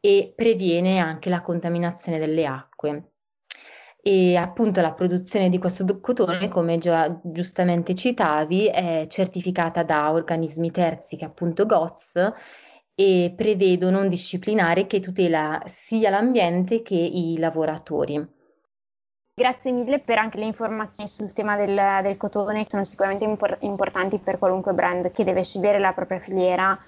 e 0.00 0.32
previene 0.34 0.98
anche 0.98 1.30
la 1.30 1.42
contaminazione 1.42 2.18
delle 2.18 2.44
acque. 2.44 3.12
E 4.02 4.34
appunto 4.34 4.80
la 4.80 4.92
produzione 4.92 5.48
di 5.48 5.58
questo 5.58 6.00
cotone, 6.00 6.48
come 6.48 6.76
già 6.78 7.20
giustamente 7.22 7.94
citavi, 7.94 8.66
è 8.66 9.06
certificata 9.08 9.84
da 9.84 10.10
organismi 10.10 10.72
terzi 10.72 11.14
che 11.16 11.24
appunto 11.24 11.66
GOTS 11.66 12.32
e 13.00 13.32
prevedono 13.34 14.00
un 14.00 14.10
disciplinare 14.10 14.86
che 14.86 15.00
tutela 15.00 15.62
sia 15.64 16.10
l'ambiente 16.10 16.82
che 16.82 16.96
i 16.96 17.38
lavoratori. 17.38 18.38
Grazie 19.32 19.72
mille 19.72 20.00
per 20.00 20.18
anche 20.18 20.38
le 20.38 20.44
informazioni 20.44 21.08
sul 21.08 21.32
tema 21.32 21.56
del, 21.56 21.80
del 22.02 22.18
cotone, 22.18 22.64
che 22.64 22.68
sono 22.68 22.84
sicuramente 22.84 23.24
impor- 23.24 23.56
importanti 23.60 24.18
per 24.18 24.38
qualunque 24.38 24.74
brand 24.74 25.12
che 25.12 25.24
deve 25.24 25.42
scegliere 25.42 25.78
la 25.78 25.94
propria 25.94 26.18
filiera. 26.18 26.78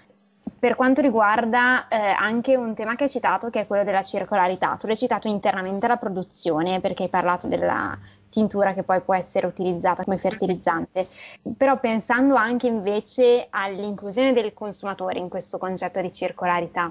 Per 0.59 0.75
quanto 0.75 1.01
riguarda 1.01 1.89
eh, 1.89 1.97
anche 1.97 2.57
un 2.57 2.75
tema 2.75 2.95
che 2.95 3.05
hai 3.05 3.11
citato, 3.11 3.49
che 3.49 3.61
è 3.61 3.67
quello 3.67 3.85
della 3.85 4.03
circolarità, 4.03 4.77
tu 4.79 4.87
l'hai 4.87 4.99
citato 4.99 5.29
internamente 5.29 5.87
alla 5.87 5.97
produzione 5.97 6.81
perché 6.81 7.05
hai 7.05 7.09
parlato 7.09 7.47
della 7.47 7.99
tintura 8.33 8.73
che 8.73 8.83
poi 8.83 9.03
può 9.03 9.15
essere 9.15 9.47
utilizzata 9.47 10.05
come 10.05 10.17
fertilizzante, 10.17 11.07
però 11.55 11.79
pensando 11.79 12.35
anche 12.35 12.67
invece 12.67 13.47
all'inclusione 13.51 14.33
del 14.33 14.55
consumatore 14.55 15.19
in 15.19 15.29
questo 15.29 15.59
concetto 15.59 16.01
di 16.01 16.11
circolarità. 16.11 16.91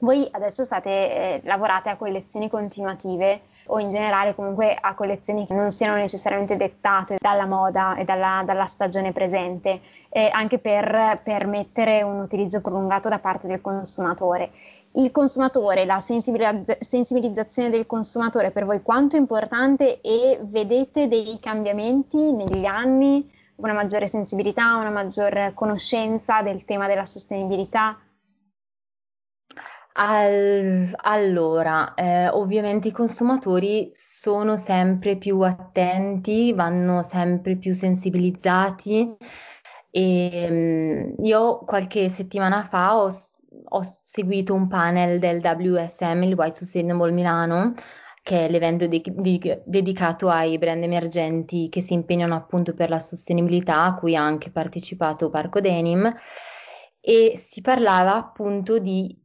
Voi 0.00 0.28
adesso 0.30 0.64
state, 0.64 0.90
eh, 0.90 1.40
lavorate 1.44 1.88
a 1.88 1.96
collezioni 1.96 2.50
continuative 2.50 3.40
o 3.66 3.78
in 3.78 3.90
generale 3.90 4.34
comunque 4.34 4.76
a 4.78 4.94
collezioni 4.94 5.46
che 5.46 5.54
non 5.54 5.72
siano 5.72 5.96
necessariamente 5.96 6.56
dettate 6.56 7.16
dalla 7.20 7.46
moda 7.46 7.96
e 7.96 8.04
dalla, 8.04 8.42
dalla 8.44 8.66
stagione 8.66 9.12
presente, 9.12 9.80
eh, 10.08 10.28
anche 10.32 10.58
per 10.58 11.20
permettere 11.22 12.02
un 12.02 12.20
utilizzo 12.20 12.60
prolungato 12.60 13.08
da 13.08 13.18
parte 13.18 13.46
del 13.46 13.60
consumatore. 13.60 14.50
Il 14.92 15.10
consumatore, 15.10 15.84
la 15.84 15.98
sensibilizz- 15.98 16.78
sensibilizzazione 16.80 17.68
del 17.68 17.86
consumatore 17.86 18.50
per 18.50 18.64
voi 18.64 18.82
quanto 18.82 19.16
è 19.16 19.18
importante 19.18 20.00
e 20.00 20.38
vedete 20.42 21.08
dei 21.08 21.38
cambiamenti 21.40 22.32
negli 22.32 22.64
anni, 22.64 23.30
una 23.56 23.72
maggiore 23.72 24.06
sensibilità, 24.06 24.76
una 24.76 24.90
maggior 24.90 25.52
conoscenza 25.54 26.42
del 26.42 26.64
tema 26.64 26.86
della 26.86 27.04
sostenibilità? 27.04 27.98
Al- 29.98 30.92
allora, 31.02 31.94
eh, 31.94 32.28
ovviamente 32.28 32.88
i 32.88 32.92
consumatori 32.92 33.90
sono 33.94 34.56
sempre 34.58 35.16
più 35.16 35.40
attenti, 35.40 36.52
vanno 36.52 37.02
sempre 37.02 37.56
più 37.56 37.72
sensibilizzati 37.72 39.16
e 39.90 40.46
mm, 41.18 41.24
io 41.24 41.58
qualche 41.60 42.08
settimana 42.10 42.62
fa 42.64 42.98
ho, 43.02 43.10
ho 43.68 43.82
seguito 44.02 44.52
un 44.54 44.68
panel 44.68 45.18
del 45.18 45.40
WSM, 45.42 46.22
il 46.24 46.34
White 46.34 46.56
Sustainable 46.56 47.12
Milano, 47.12 47.72
che 48.22 48.46
è 48.46 48.50
l'evento 48.50 48.86
de- 48.86 49.00
de- 49.06 49.62
dedicato 49.64 50.28
ai 50.28 50.58
brand 50.58 50.82
emergenti 50.82 51.68
che 51.70 51.80
si 51.80 51.94
impegnano 51.94 52.34
appunto 52.34 52.74
per 52.74 52.90
la 52.90 52.98
sostenibilità, 53.00 53.82
a 53.84 53.94
cui 53.94 54.14
ha 54.14 54.22
anche 54.22 54.50
partecipato 54.50 55.30
Parco 55.30 55.60
Denim, 55.60 56.12
e 57.00 57.38
si 57.42 57.60
parlava 57.60 58.14
appunto 58.16 58.78
di 58.78 59.16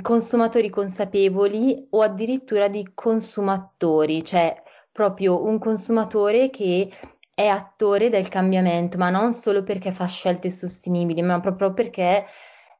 consumatori 0.00 0.68
consapevoli 0.68 1.86
o 1.90 2.02
addirittura 2.02 2.68
di 2.68 2.90
consumatori, 2.94 4.22
cioè 4.24 4.62
proprio 4.92 5.42
un 5.44 5.58
consumatore 5.58 6.50
che 6.50 6.90
è 7.34 7.46
attore 7.46 8.10
del 8.10 8.28
cambiamento, 8.28 8.98
ma 8.98 9.08
non 9.08 9.32
solo 9.32 9.62
perché 9.62 9.90
fa 9.90 10.06
scelte 10.06 10.50
sostenibili, 10.50 11.22
ma 11.22 11.40
proprio 11.40 11.72
perché 11.72 12.26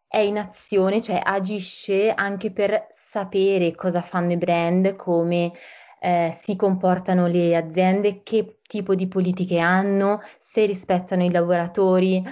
è 0.07 0.19
in 0.19 0.37
azione, 0.37 1.01
cioè 1.01 1.19
agisce 1.23 2.13
anche 2.13 2.53
per 2.53 2.89
sapere 2.91 3.75
cosa 3.75 4.03
fanno 4.03 4.33
i 4.33 4.37
brand, 4.37 4.95
come 4.95 5.53
eh, 6.01 6.35
si 6.37 6.55
comportano 6.57 7.27
le 7.27 7.57
aziende, 7.57 8.23
che 8.23 8.59
tipo 8.67 8.95
di 8.95 9.09
politiche 9.09 9.59
hanno, 9.59 10.21
se 10.39 10.67
rispettano 10.67 11.25
i 11.25 11.31
lavoratori. 11.31 12.23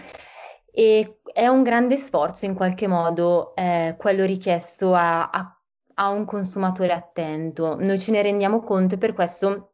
E 0.73 1.21
è 1.33 1.47
un 1.47 1.63
grande 1.63 1.97
sforzo 1.97 2.45
in 2.45 2.55
qualche 2.55 2.87
modo 2.87 3.55
eh, 3.55 3.95
quello 3.99 4.25
richiesto 4.25 4.95
a, 4.95 5.31
a, 5.31 5.61
a 5.95 6.09
un 6.09 6.25
consumatore 6.25 6.93
attento. 6.93 7.77
Noi 7.79 7.99
ce 7.99 8.13
ne 8.13 8.23
rendiamo 8.23 8.61
conto 8.61 8.95
e 8.95 8.99
per 8.99 9.13
questo 9.13 9.71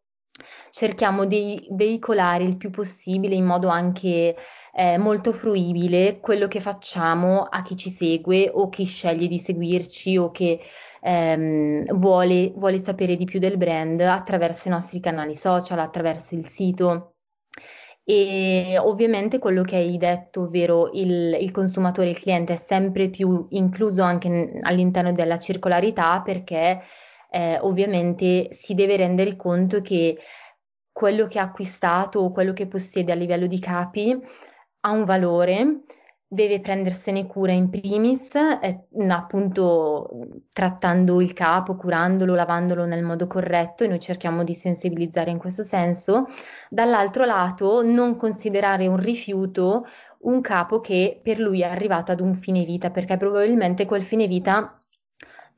cerchiamo 0.71 1.25
di 1.25 1.67
veicolare 1.71 2.45
il 2.45 2.57
più 2.57 2.71
possibile 2.71 3.35
in 3.35 3.45
modo 3.45 3.69
anche 3.69 4.37
eh, 4.75 4.99
molto 4.99 5.33
fruibile 5.33 6.21
quello 6.21 6.49
che 6.49 6.61
facciamo 6.61 7.43
a 7.45 7.63
chi 7.63 7.77
ci 7.77 7.91
segue 7.91 8.51
o 8.53 8.69
chi 8.69 8.85
sceglie 8.85 9.29
di 9.29 9.39
seguirci 9.39 10.17
o 10.19 10.31
che 10.31 10.61
ehm, 11.01 11.97
vuole, 11.97 12.53
vuole 12.55 12.79
sapere 12.79 13.17
di 13.17 13.25
più 13.25 13.39
del 13.39 13.57
brand 13.57 14.01
attraverso 14.01 14.69
i 14.69 14.71
nostri 14.71 15.01
canali 15.01 15.35
social, 15.35 15.79
attraverso 15.79 16.35
il 16.35 16.47
sito. 16.47 17.16
E 18.09 18.79
ovviamente 18.79 19.41
quello 19.41 19.63
che 19.63 19.75
hai 19.75 19.97
detto, 19.97 20.43
ovvero 20.43 20.91
il, 20.93 21.37
il 21.41 21.51
consumatore, 21.51 22.11
il 22.11 22.19
cliente, 22.19 22.55
è 22.55 22.57
sempre 22.57 23.11
più 23.11 23.49
incluso 23.51 24.03
anche 24.03 24.61
all'interno 24.63 25.11
della 25.11 25.41
circolarità 25.41 26.23
perché 26.23 26.81
eh, 27.31 27.59
ovviamente 27.63 28.47
si 28.53 28.75
deve 28.75 28.97
rendere 28.97 29.35
conto 29.35 29.81
che 29.81 30.19
quello 30.93 31.27
che 31.27 31.41
ha 31.41 31.43
acquistato 31.43 32.21
o 32.21 32.31
quello 32.31 32.53
che 32.53 32.69
possiede 32.69 33.11
a 33.11 33.17
livello 33.17 33.49
di 33.49 33.59
capi 33.59 34.17
ha 34.83 34.91
un 34.93 35.03
valore, 35.03 35.83
deve 36.29 36.61
prendersene 36.61 37.27
cura 37.27 37.53
in 37.53 37.71
primis, 37.71 38.35
eh, 38.35 38.87
appunto 39.09 40.09
trattando 40.53 41.21
il 41.21 41.33
capo, 41.33 41.77
curandolo, 41.77 42.35
lavandolo 42.35 42.85
nel 42.85 43.05
modo 43.05 43.27
corretto 43.27 43.85
e 43.85 43.89
noi 43.89 44.01
cerchiamo 44.01 44.43
di 44.43 44.55
sensibilizzare 44.55 45.31
in 45.31 45.39
questo 45.39 45.63
senso. 45.63 46.27
Dall'altro 46.69 47.25
lato, 47.25 47.83
non 47.85 48.17
considerare 48.17 48.87
un 48.87 48.97
rifiuto 48.97 49.87
un 50.21 50.41
capo 50.41 50.81
che 50.81 51.21
per 51.23 51.39
lui 51.39 51.63
è 51.63 51.67
arrivato 51.67 52.11
ad 52.11 52.21
un 52.21 52.35
fine 52.35 52.65
vita, 52.65 52.91
perché 52.91 53.17
probabilmente 53.17 53.87
quel 53.87 54.03
fine 54.03 54.27
vita 54.27 54.77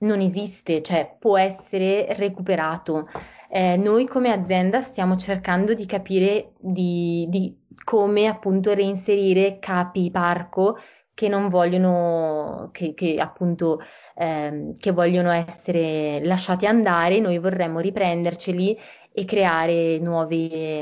non 0.00 0.20
esiste, 0.20 0.82
cioè 0.82 1.16
può 1.18 1.38
essere 1.38 2.06
recuperato. 2.14 3.08
Eh, 3.50 3.76
noi 3.76 4.06
come 4.06 4.30
azienda 4.30 4.82
stiamo 4.82 5.16
cercando 5.16 5.74
di 5.74 5.86
capire 5.86 6.52
di, 6.58 7.26
di 7.28 7.56
come 7.82 8.26
appunto 8.26 8.74
reinserire 8.74 9.58
capi 9.58 10.10
parco 10.10 10.76
che 11.14 11.28
non 11.28 11.48
vogliono, 11.48 12.68
che, 12.72 12.94
che 12.94 13.16
appunto 13.16 13.80
ehm, 14.14 14.76
che 14.78 14.92
vogliono 14.92 15.30
essere 15.30 16.24
lasciati 16.24 16.66
andare, 16.66 17.18
noi 17.18 17.38
vorremmo 17.38 17.80
riprenderceli 17.80 18.78
e 19.12 19.24
creare 19.24 19.98
nuovi, 19.98 20.80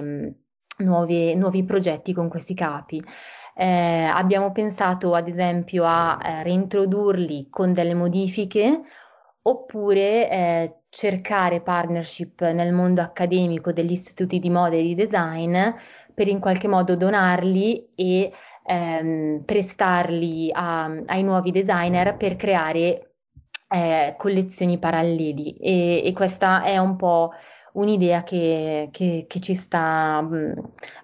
nuovi, 0.79 1.35
nuovi 1.37 1.65
progetti 1.65 2.13
con 2.13 2.29
questi 2.29 2.53
capi. 2.53 3.03
Eh, 3.55 4.05
abbiamo 4.13 4.53
pensato 4.53 5.15
ad 5.15 5.29
esempio 5.29 5.85
a 5.87 6.21
eh, 6.23 6.43
reintrodurli 6.43 7.49
con 7.49 7.73
delle 7.73 7.95
modifiche 7.95 8.83
oppure 9.49 10.31
eh, 10.31 10.77
cercare 10.89 11.61
partnership 11.61 12.43
nel 12.51 12.73
mondo 12.73 13.01
accademico 13.01 13.73
degli 13.73 13.93
istituti 13.93 14.39
di 14.39 14.51
moda 14.51 14.77
e 14.77 14.83
di 14.83 14.95
design 14.95 15.57
per 16.15 16.29
in 16.29 16.41
qualche 16.41 16.69
modo 16.69 16.97
donarli 16.97 17.91
e 17.95 18.33
ehm, 18.65 19.43
prestarli 19.45 20.51
a, 20.53 20.85
ai 21.07 21.23
nuovi 21.23 21.51
designer 21.53 22.17
per 22.17 22.37
creare 22.37 23.15
eh, 23.69 24.15
collezioni 24.17 24.79
paralleli 24.79 25.57
e, 25.57 26.03
e, 26.05 26.13
questa 26.13 26.63
è 26.63 26.79
un 26.79 26.97
po' 26.97 27.33
un'idea 27.75 28.23
che, 28.23 28.89
che, 28.91 29.27
che 29.29 29.41
ci 29.41 29.55
sta 29.55 30.23
mm, 30.23 30.53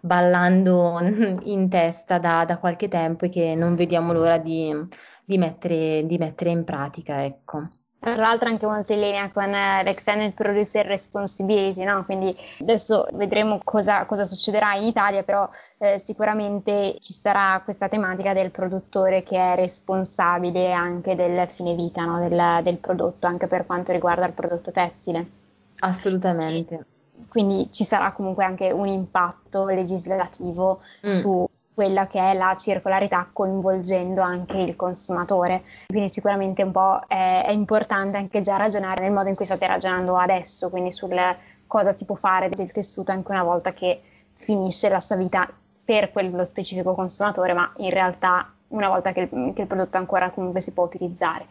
ballando 0.00 0.98
in 1.44 1.68
testa 1.68 2.18
da, 2.18 2.44
da, 2.44 2.58
qualche 2.58 2.88
tempo 2.88 3.26
e 3.26 3.28
che 3.28 3.54
non 3.54 3.74
vediamo 3.74 4.12
l'ora 4.12 4.38
di, 4.38 4.74
di, 5.24 5.38
mettere, 5.38 6.04
di 6.06 6.18
mettere 6.18 6.50
in 6.50 6.64
pratica, 6.64 7.24
ecco. 7.24 7.68
Tra 8.02 8.16
l'altro 8.16 8.48
anche 8.48 8.66
molto 8.66 8.92
in 8.94 8.98
linea 8.98 9.30
con 9.30 9.54
eh, 9.54 9.84
l'Extended 9.84 10.32
Producer 10.32 10.84
Responsibility, 10.84 11.84
no? 11.84 12.02
quindi 12.04 12.36
adesso 12.60 13.06
vedremo 13.12 13.60
cosa, 13.62 14.06
cosa 14.06 14.24
succederà 14.24 14.74
in 14.74 14.82
Italia, 14.82 15.22
però 15.22 15.48
eh, 15.78 16.00
sicuramente 16.00 16.96
ci 16.98 17.12
sarà 17.12 17.60
questa 17.62 17.88
tematica 17.88 18.32
del 18.32 18.50
produttore 18.50 19.22
che 19.22 19.38
è 19.38 19.54
responsabile 19.54 20.72
anche 20.72 21.14
del 21.14 21.48
fine 21.48 21.76
vita 21.76 22.04
no? 22.04 22.18
del, 22.18 22.64
del 22.64 22.78
prodotto, 22.78 23.28
anche 23.28 23.46
per 23.46 23.66
quanto 23.66 23.92
riguarda 23.92 24.26
il 24.26 24.32
prodotto 24.32 24.72
tessile. 24.72 25.24
Assolutamente. 25.78 26.84
Quindi 27.28 27.68
ci 27.70 27.84
sarà 27.84 28.12
comunque 28.12 28.44
anche 28.44 28.70
un 28.70 28.86
impatto 28.86 29.66
legislativo 29.66 30.80
mm. 31.06 31.10
su 31.12 31.48
quella 31.74 32.06
che 32.06 32.20
è 32.20 32.34
la 32.34 32.54
circolarità 32.56 33.28
coinvolgendo 33.32 34.20
anche 34.20 34.58
il 34.58 34.76
consumatore. 34.76 35.62
Quindi 35.86 36.08
sicuramente 36.08 36.62
un 36.62 36.72
po' 36.72 37.00
è, 37.06 37.44
è, 37.46 37.52
importante 37.52 38.16
anche 38.16 38.40
già 38.40 38.56
ragionare 38.56 39.02
nel 39.02 39.12
modo 39.12 39.28
in 39.28 39.34
cui 39.34 39.44
state 39.44 39.66
ragionando 39.66 40.16
adesso, 40.16 40.68
quindi 40.68 40.92
sul 40.92 41.10
cosa 41.66 41.92
si 41.92 42.04
può 42.04 42.14
fare 42.14 42.50
del 42.50 42.70
tessuto 42.70 43.12
anche 43.12 43.30
una 43.30 43.42
volta 43.42 43.72
che 43.72 44.02
finisce 44.34 44.88
la 44.88 45.00
sua 45.00 45.16
vita 45.16 45.48
per 45.84 46.12
quello 46.12 46.44
specifico 46.44 46.94
consumatore, 46.94 47.54
ma 47.54 47.72
in 47.78 47.90
realtà 47.90 48.52
una 48.68 48.88
volta 48.88 49.12
che 49.12 49.20
il, 49.20 49.52
che 49.54 49.62
il 49.62 49.66
prodotto 49.66 49.96
ancora 49.96 50.30
comunque 50.30 50.60
si 50.60 50.72
può 50.72 50.84
utilizzare. 50.84 51.46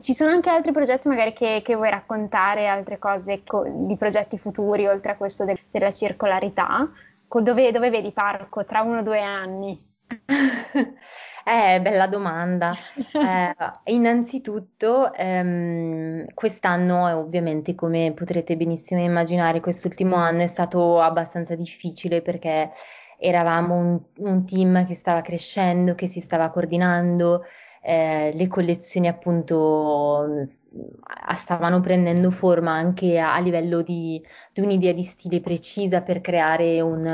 Ci 0.00 0.14
sono 0.14 0.30
anche 0.30 0.50
altri 0.50 0.72
progetti 0.72 1.08
magari 1.08 1.32
che, 1.32 1.60
che 1.62 1.74
vuoi 1.74 1.90
raccontare, 1.90 2.66
altre 2.66 2.98
cose 2.98 3.42
co- 3.44 3.64
di 3.68 3.96
progetti 3.96 4.38
futuri 4.38 4.86
oltre 4.86 5.12
a 5.12 5.16
questo 5.16 5.44
del, 5.44 5.58
della 5.70 5.92
circolarità? 5.92 6.90
dove, 7.28 7.72
dove 7.72 7.90
vedi 7.90 8.12
Parco 8.12 8.64
tra 8.64 8.82
uno 8.82 8.98
o 8.98 9.02
due 9.02 9.20
anni? 9.20 9.92
Eh, 11.46 11.78
bella 11.82 12.06
domanda. 12.06 12.72
Eh, 12.96 13.54
innanzitutto, 13.92 15.12
ehm, 15.12 16.24
quest'anno, 16.32 17.18
ovviamente, 17.18 17.74
come 17.74 18.12
potrete 18.14 18.56
benissimo 18.56 19.02
immaginare, 19.02 19.60
quest'ultimo 19.60 20.16
anno 20.16 20.40
è 20.40 20.46
stato 20.46 21.02
abbastanza 21.02 21.54
difficile 21.54 22.22
perché 22.22 22.70
eravamo 23.18 23.76
un, 23.76 24.00
un 24.26 24.46
team 24.46 24.86
che 24.86 24.94
stava 24.94 25.20
crescendo, 25.20 25.94
che 25.94 26.06
si 26.06 26.20
stava 26.20 26.48
coordinando, 26.48 27.44
eh, 27.86 28.32
le 28.34 28.46
collezioni 28.48 29.08
appunto 29.08 30.42
stavano 31.34 31.80
prendendo 31.80 32.30
forma 32.30 32.72
anche 32.72 33.18
a, 33.18 33.34
a 33.34 33.40
livello 33.40 33.82
di, 33.82 34.22
di, 34.52 34.60
un'idea 34.62 34.94
di 34.94 35.02
stile 35.02 35.40
precisa 35.40 36.00
per 36.02 36.22
creare 36.22 36.80
un, 36.80 37.04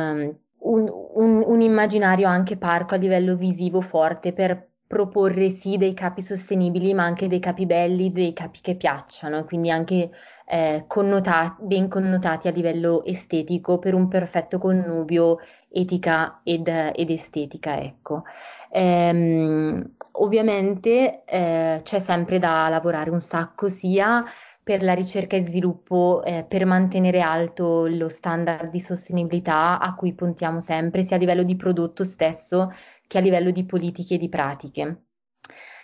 un, 0.59 0.88
un, 1.14 1.42
un, 1.44 1.61
immaginario 1.61 2.28
anche 2.28 2.56
parco 2.56 2.94
a 2.94 2.98
livello 2.98 3.35
visivo 3.35 3.80
forte 3.80 4.33
per 4.33 4.69
proporre 4.90 5.50
sì 5.50 5.76
dei 5.76 5.94
capi 5.94 6.20
sostenibili, 6.20 6.94
ma 6.94 7.05
anche 7.05 7.29
dei 7.29 7.38
capi 7.38 7.64
belli, 7.64 8.11
dei 8.11 8.33
capi 8.33 8.59
che 8.61 8.74
piacciono, 8.74 9.44
quindi 9.44 9.70
anche 9.70 10.11
eh, 10.46 10.83
connotati, 10.88 11.62
ben 11.62 11.88
connotati 11.88 12.48
a 12.48 12.50
livello 12.50 13.05
estetico 13.05 13.79
per 13.79 13.94
un 13.94 14.09
perfetto 14.09 14.59
connubio 14.59 15.38
etica 15.68 16.40
ed, 16.42 16.66
ed 16.66 17.09
estetica, 17.09 17.81
ecco. 17.81 18.24
Ehm, 18.72 19.94
ovviamente 20.14 21.22
eh, 21.24 21.79
c'è 21.85 22.00
sempre 22.00 22.40
da 22.40 22.68
lavorare 22.68 23.11
un 23.11 23.20
sacco 23.20 23.68
sia 23.68 24.24
per 24.61 24.83
la 24.83 24.92
ricerca 24.92 25.37
e 25.37 25.42
sviluppo, 25.42 26.22
eh, 26.24 26.44
per 26.48 26.66
mantenere 26.66 27.20
alto 27.20 27.87
lo 27.87 28.09
standard 28.09 28.70
di 28.70 28.81
sostenibilità 28.81 29.79
a 29.79 29.94
cui 29.94 30.14
puntiamo 30.14 30.61
sempre, 30.61 31.05
sia 31.05 31.14
a 31.14 31.18
livello 31.18 31.44
di 31.44 31.57
prodotto 31.57 32.03
stesso 32.05 32.70
che 33.11 33.18
a 33.18 33.20
livello 33.20 33.51
di 33.51 33.64
politiche 33.64 34.14
e 34.14 34.18
di 34.18 34.29
pratiche. 34.29 35.07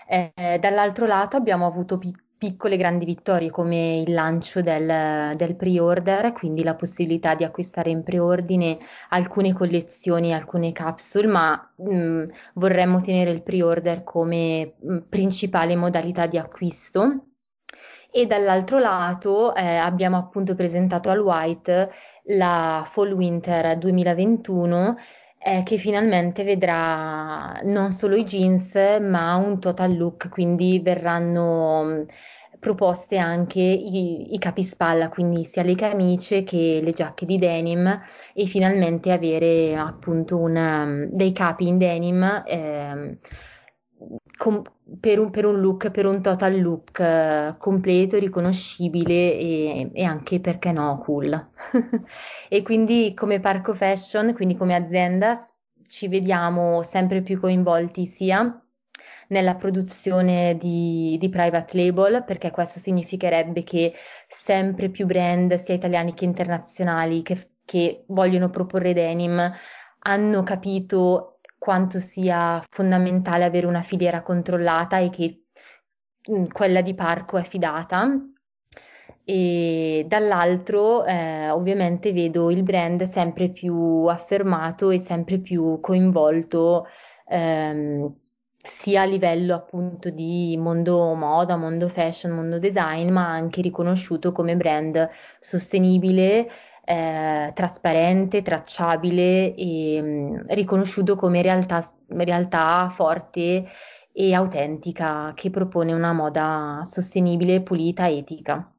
Eh, 0.09 0.59
dall'altro 0.61 1.07
lato 1.07 1.37
abbiamo 1.37 1.67
avuto 1.67 1.99
pi- 1.99 2.15
piccole 2.39 2.77
grandi 2.77 3.05
vittorie 3.05 3.51
come 3.51 3.99
il 4.07 4.13
lancio 4.13 4.61
del, 4.61 5.35
del, 5.35 5.57
pre-order, 5.57 6.31
quindi 6.31 6.63
la 6.63 6.77
possibilità 6.77 7.35
di 7.35 7.43
acquistare 7.43 7.91
in 7.91 8.05
preordine 8.05 8.79
alcune 9.09 9.53
collezioni, 9.53 10.33
alcune 10.33 10.71
capsule, 10.71 11.27
ma 11.27 11.75
mh, 11.79 11.95
mm, 11.97 12.25
vorremmo 12.55 13.01
tenere 13.01 13.33
il 13.33 13.43
pre-order 13.43 14.05
come 14.05 14.75
mh, 14.81 14.93
mm, 14.93 14.99
principale 15.09 15.75
modalità 15.75 16.27
di 16.27 16.39
acquisto. 16.39 17.31
E 18.13 18.25
dall'altro 18.27 18.79
lato 18.79 19.53
eh, 19.57 19.65
abbiamo 19.77 20.17
appunto 20.17 20.55
presentato 20.55 21.11
al 21.11 21.19
White 21.19 21.91
la 22.27 22.85
Fall 22.87 23.11
Winter 23.11 23.77
2021 23.77 24.97
eh, 25.39 25.63
che 25.65 25.77
finalmente 25.79 26.45
vedrà 26.45 27.61
non 27.65 27.93
solo 27.93 28.17
i 28.17 28.25
jeans, 28.25 28.75
ma 29.01 29.35
un 29.37 29.61
total 29.61 29.97
look, 29.97 30.29
quindi 30.29 30.81
verranno 30.81 31.85
mm, 31.85 32.03
proposte 32.59 33.17
anche 33.19 33.61
i, 33.61 34.35
i 34.35 34.39
capispalla, 34.39 35.09
quindi 35.09 35.45
sia 35.45 35.63
le 35.63 35.75
camicie 35.75 36.43
che 36.43 36.81
le 36.83 36.93
giacche 36.93 37.27
di 37.27 37.39
denim 37.39 38.01
e 38.35 38.45
finalmente 38.47 39.13
avere 39.13 39.77
appunto 39.77 40.37
una, 40.39 40.85
mm, 40.85 41.05
dei 41.11 41.33
capi 41.33 41.67
in 41.69 41.79
denim 41.79 42.43
eh, 42.47 43.19
com- 44.37 44.63
per, 45.01 45.19
un, 45.19 45.31
per, 45.31 45.45
un, 45.47 45.61
look, 45.61 45.91
per 45.91 46.07
un 46.07 46.21
total 46.23 46.61
look 46.61 46.99
eh, 47.01 47.55
completo, 47.59 48.19
riconoscibile 48.19 49.37
e, 49.37 49.91
e, 49.93 50.05
anche 50.05 50.41
perché 50.41 50.73
no, 50.73 50.99
cool. 50.99 51.51
e 52.49 52.63
quindi 52.63 53.13
come 53.15 53.41
Parco 53.41 53.75
Fashion, 53.75 54.33
quindi 54.35 54.57
come 54.57 54.75
azienda, 54.75 55.45
ci 55.89 56.09
vediamo 56.09 56.83
sempre 56.83 57.23
più 57.23 57.41
coinvolti 57.41 58.07
sia 58.07 58.61
nella 59.29 59.55
produzione 59.57 60.57
di, 60.59 61.17
di, 61.19 61.29
private 61.29 61.77
label, 61.77 62.25
perché 62.25 62.51
questo 62.51 62.79
significherebbe 62.79 63.63
che 63.65 63.93
sempre 64.29 64.89
più 64.91 65.07
brand, 65.07 65.55
sia 65.59 65.75
italiani 65.75 66.15
che 66.15 66.25
internazionali, 66.25 67.23
che, 67.23 67.51
che 67.65 68.05
vogliono 68.09 68.51
proporre 68.51 68.93
denim, 68.93 69.53
hanno 70.01 70.43
capito 70.43 71.36
quanto 71.59 71.99
sia 71.99 72.63
fondamentale 72.69 73.45
avere 73.45 73.67
una 73.67 73.83
filiera 73.83 74.23
controllata 74.23 74.99
e 74.99 75.11
che 75.11 75.45
mm, 76.31 76.47
quella 76.47 76.81
di 76.81 76.95
Parco 76.95 77.37
è 77.39 77.43
fidata. 77.43 78.09
E 79.25 80.05
dall'altro, 80.09 81.05
eh, 81.05 81.51
ovviamente, 81.51 82.13
vedo 82.13 82.51
il 82.51 82.63
brand 82.63 83.03
sempre 83.05 83.51
più 83.51 84.07
affermato 84.07 84.91
e 84.91 84.99
sempre 85.01 85.39
più 85.41 85.81
coinvolto. 85.81 86.87
Ehm, 87.29 88.15
sia 88.67 89.03
a 89.03 89.05
livello 89.05 89.55
appunto 89.55 90.11
di 90.11 90.57
mondo 90.59 91.15
moda, 91.15 91.57
mondo 91.57 91.89
fashion, 91.89 92.33
mondo 92.33 92.59
design, 92.59 93.11
ma 93.11 93.29
anche 93.29 93.61
riconosciuto 93.63 94.33
come 94.33 94.57
brand 94.57 95.09
sostenibile, 95.41 96.49
eh, 96.87 97.51
trasparente, 97.53 98.43
tracciabile 98.43 99.55
e 99.55 100.01
mh, 100.01 100.07
mm, 100.07 100.37
riconosciuto 100.51 101.17
come 101.17 101.43
realtà, 101.43 101.85
realtà 102.09 102.89
forte 102.91 103.67
e 104.13 104.33
autentica 104.35 105.33
che 105.35 105.51
propone 105.51 105.93
una 105.93 106.13
moda 106.13 106.83
sostenibile, 106.85 107.63
pulita, 107.63 108.09
etica. 108.09 108.71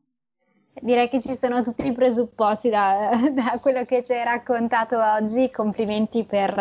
Direi 0.82 1.10
che 1.10 1.20
ci 1.20 1.36
sono 1.36 1.62
tutti 1.62 1.86
i 1.88 1.92
presupposti 1.92 2.70
da, 2.70 3.10
da 3.32 3.58
quello 3.60 3.84
che 3.84 4.04
ci 4.04 4.14
hai 4.14 4.24
raccontato 4.24 4.98
oggi. 4.98 5.50
Complimenti 5.52 6.24
per, 6.24 6.54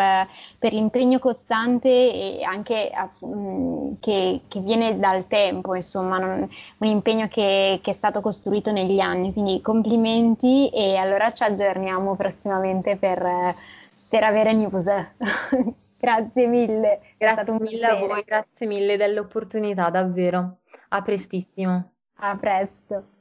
per 0.59 0.73
l'impegno 0.73 1.19
costante 1.19 1.89
e 1.89 2.43
anche 2.43 2.91
um, 3.21 3.97
che, 4.01 4.43
che, 4.49 4.61
viene 4.61 4.99
dal 4.99 5.27
tempo, 5.27 5.75
insomma, 5.75 6.19
non, 6.19 6.49
un 6.79 6.87
impegno 6.87 7.29
che, 7.29 7.81
che, 7.83 7.91
è 7.91 7.95
stato 7.95 8.21
costruito 8.21 8.73
negli 8.73 9.01
anni. 9.01 9.33
Quindi 9.33 9.61
complimenti 9.61 10.69
e 10.71 10.97
allora 10.97 11.31
ci 11.33 11.43
aggiorniamo 11.43 12.15
prossimamente 12.17 12.97
per, 12.97 13.55
per 14.09 14.25
avere 14.25 14.53
news. 14.55 14.87
grazie 15.99 16.47
mille. 16.47 17.01
Grazie 17.19 17.59
mille 17.59 17.87
a 17.87 17.97
voi, 17.97 18.23
grazie 18.25 18.67
mille 18.67 18.97
dell'opportunità, 18.97 19.91
davvero. 19.91 20.59
A 20.89 21.03
prestissimo. 21.03 21.93
A 22.19 22.37
presto. 22.37 23.16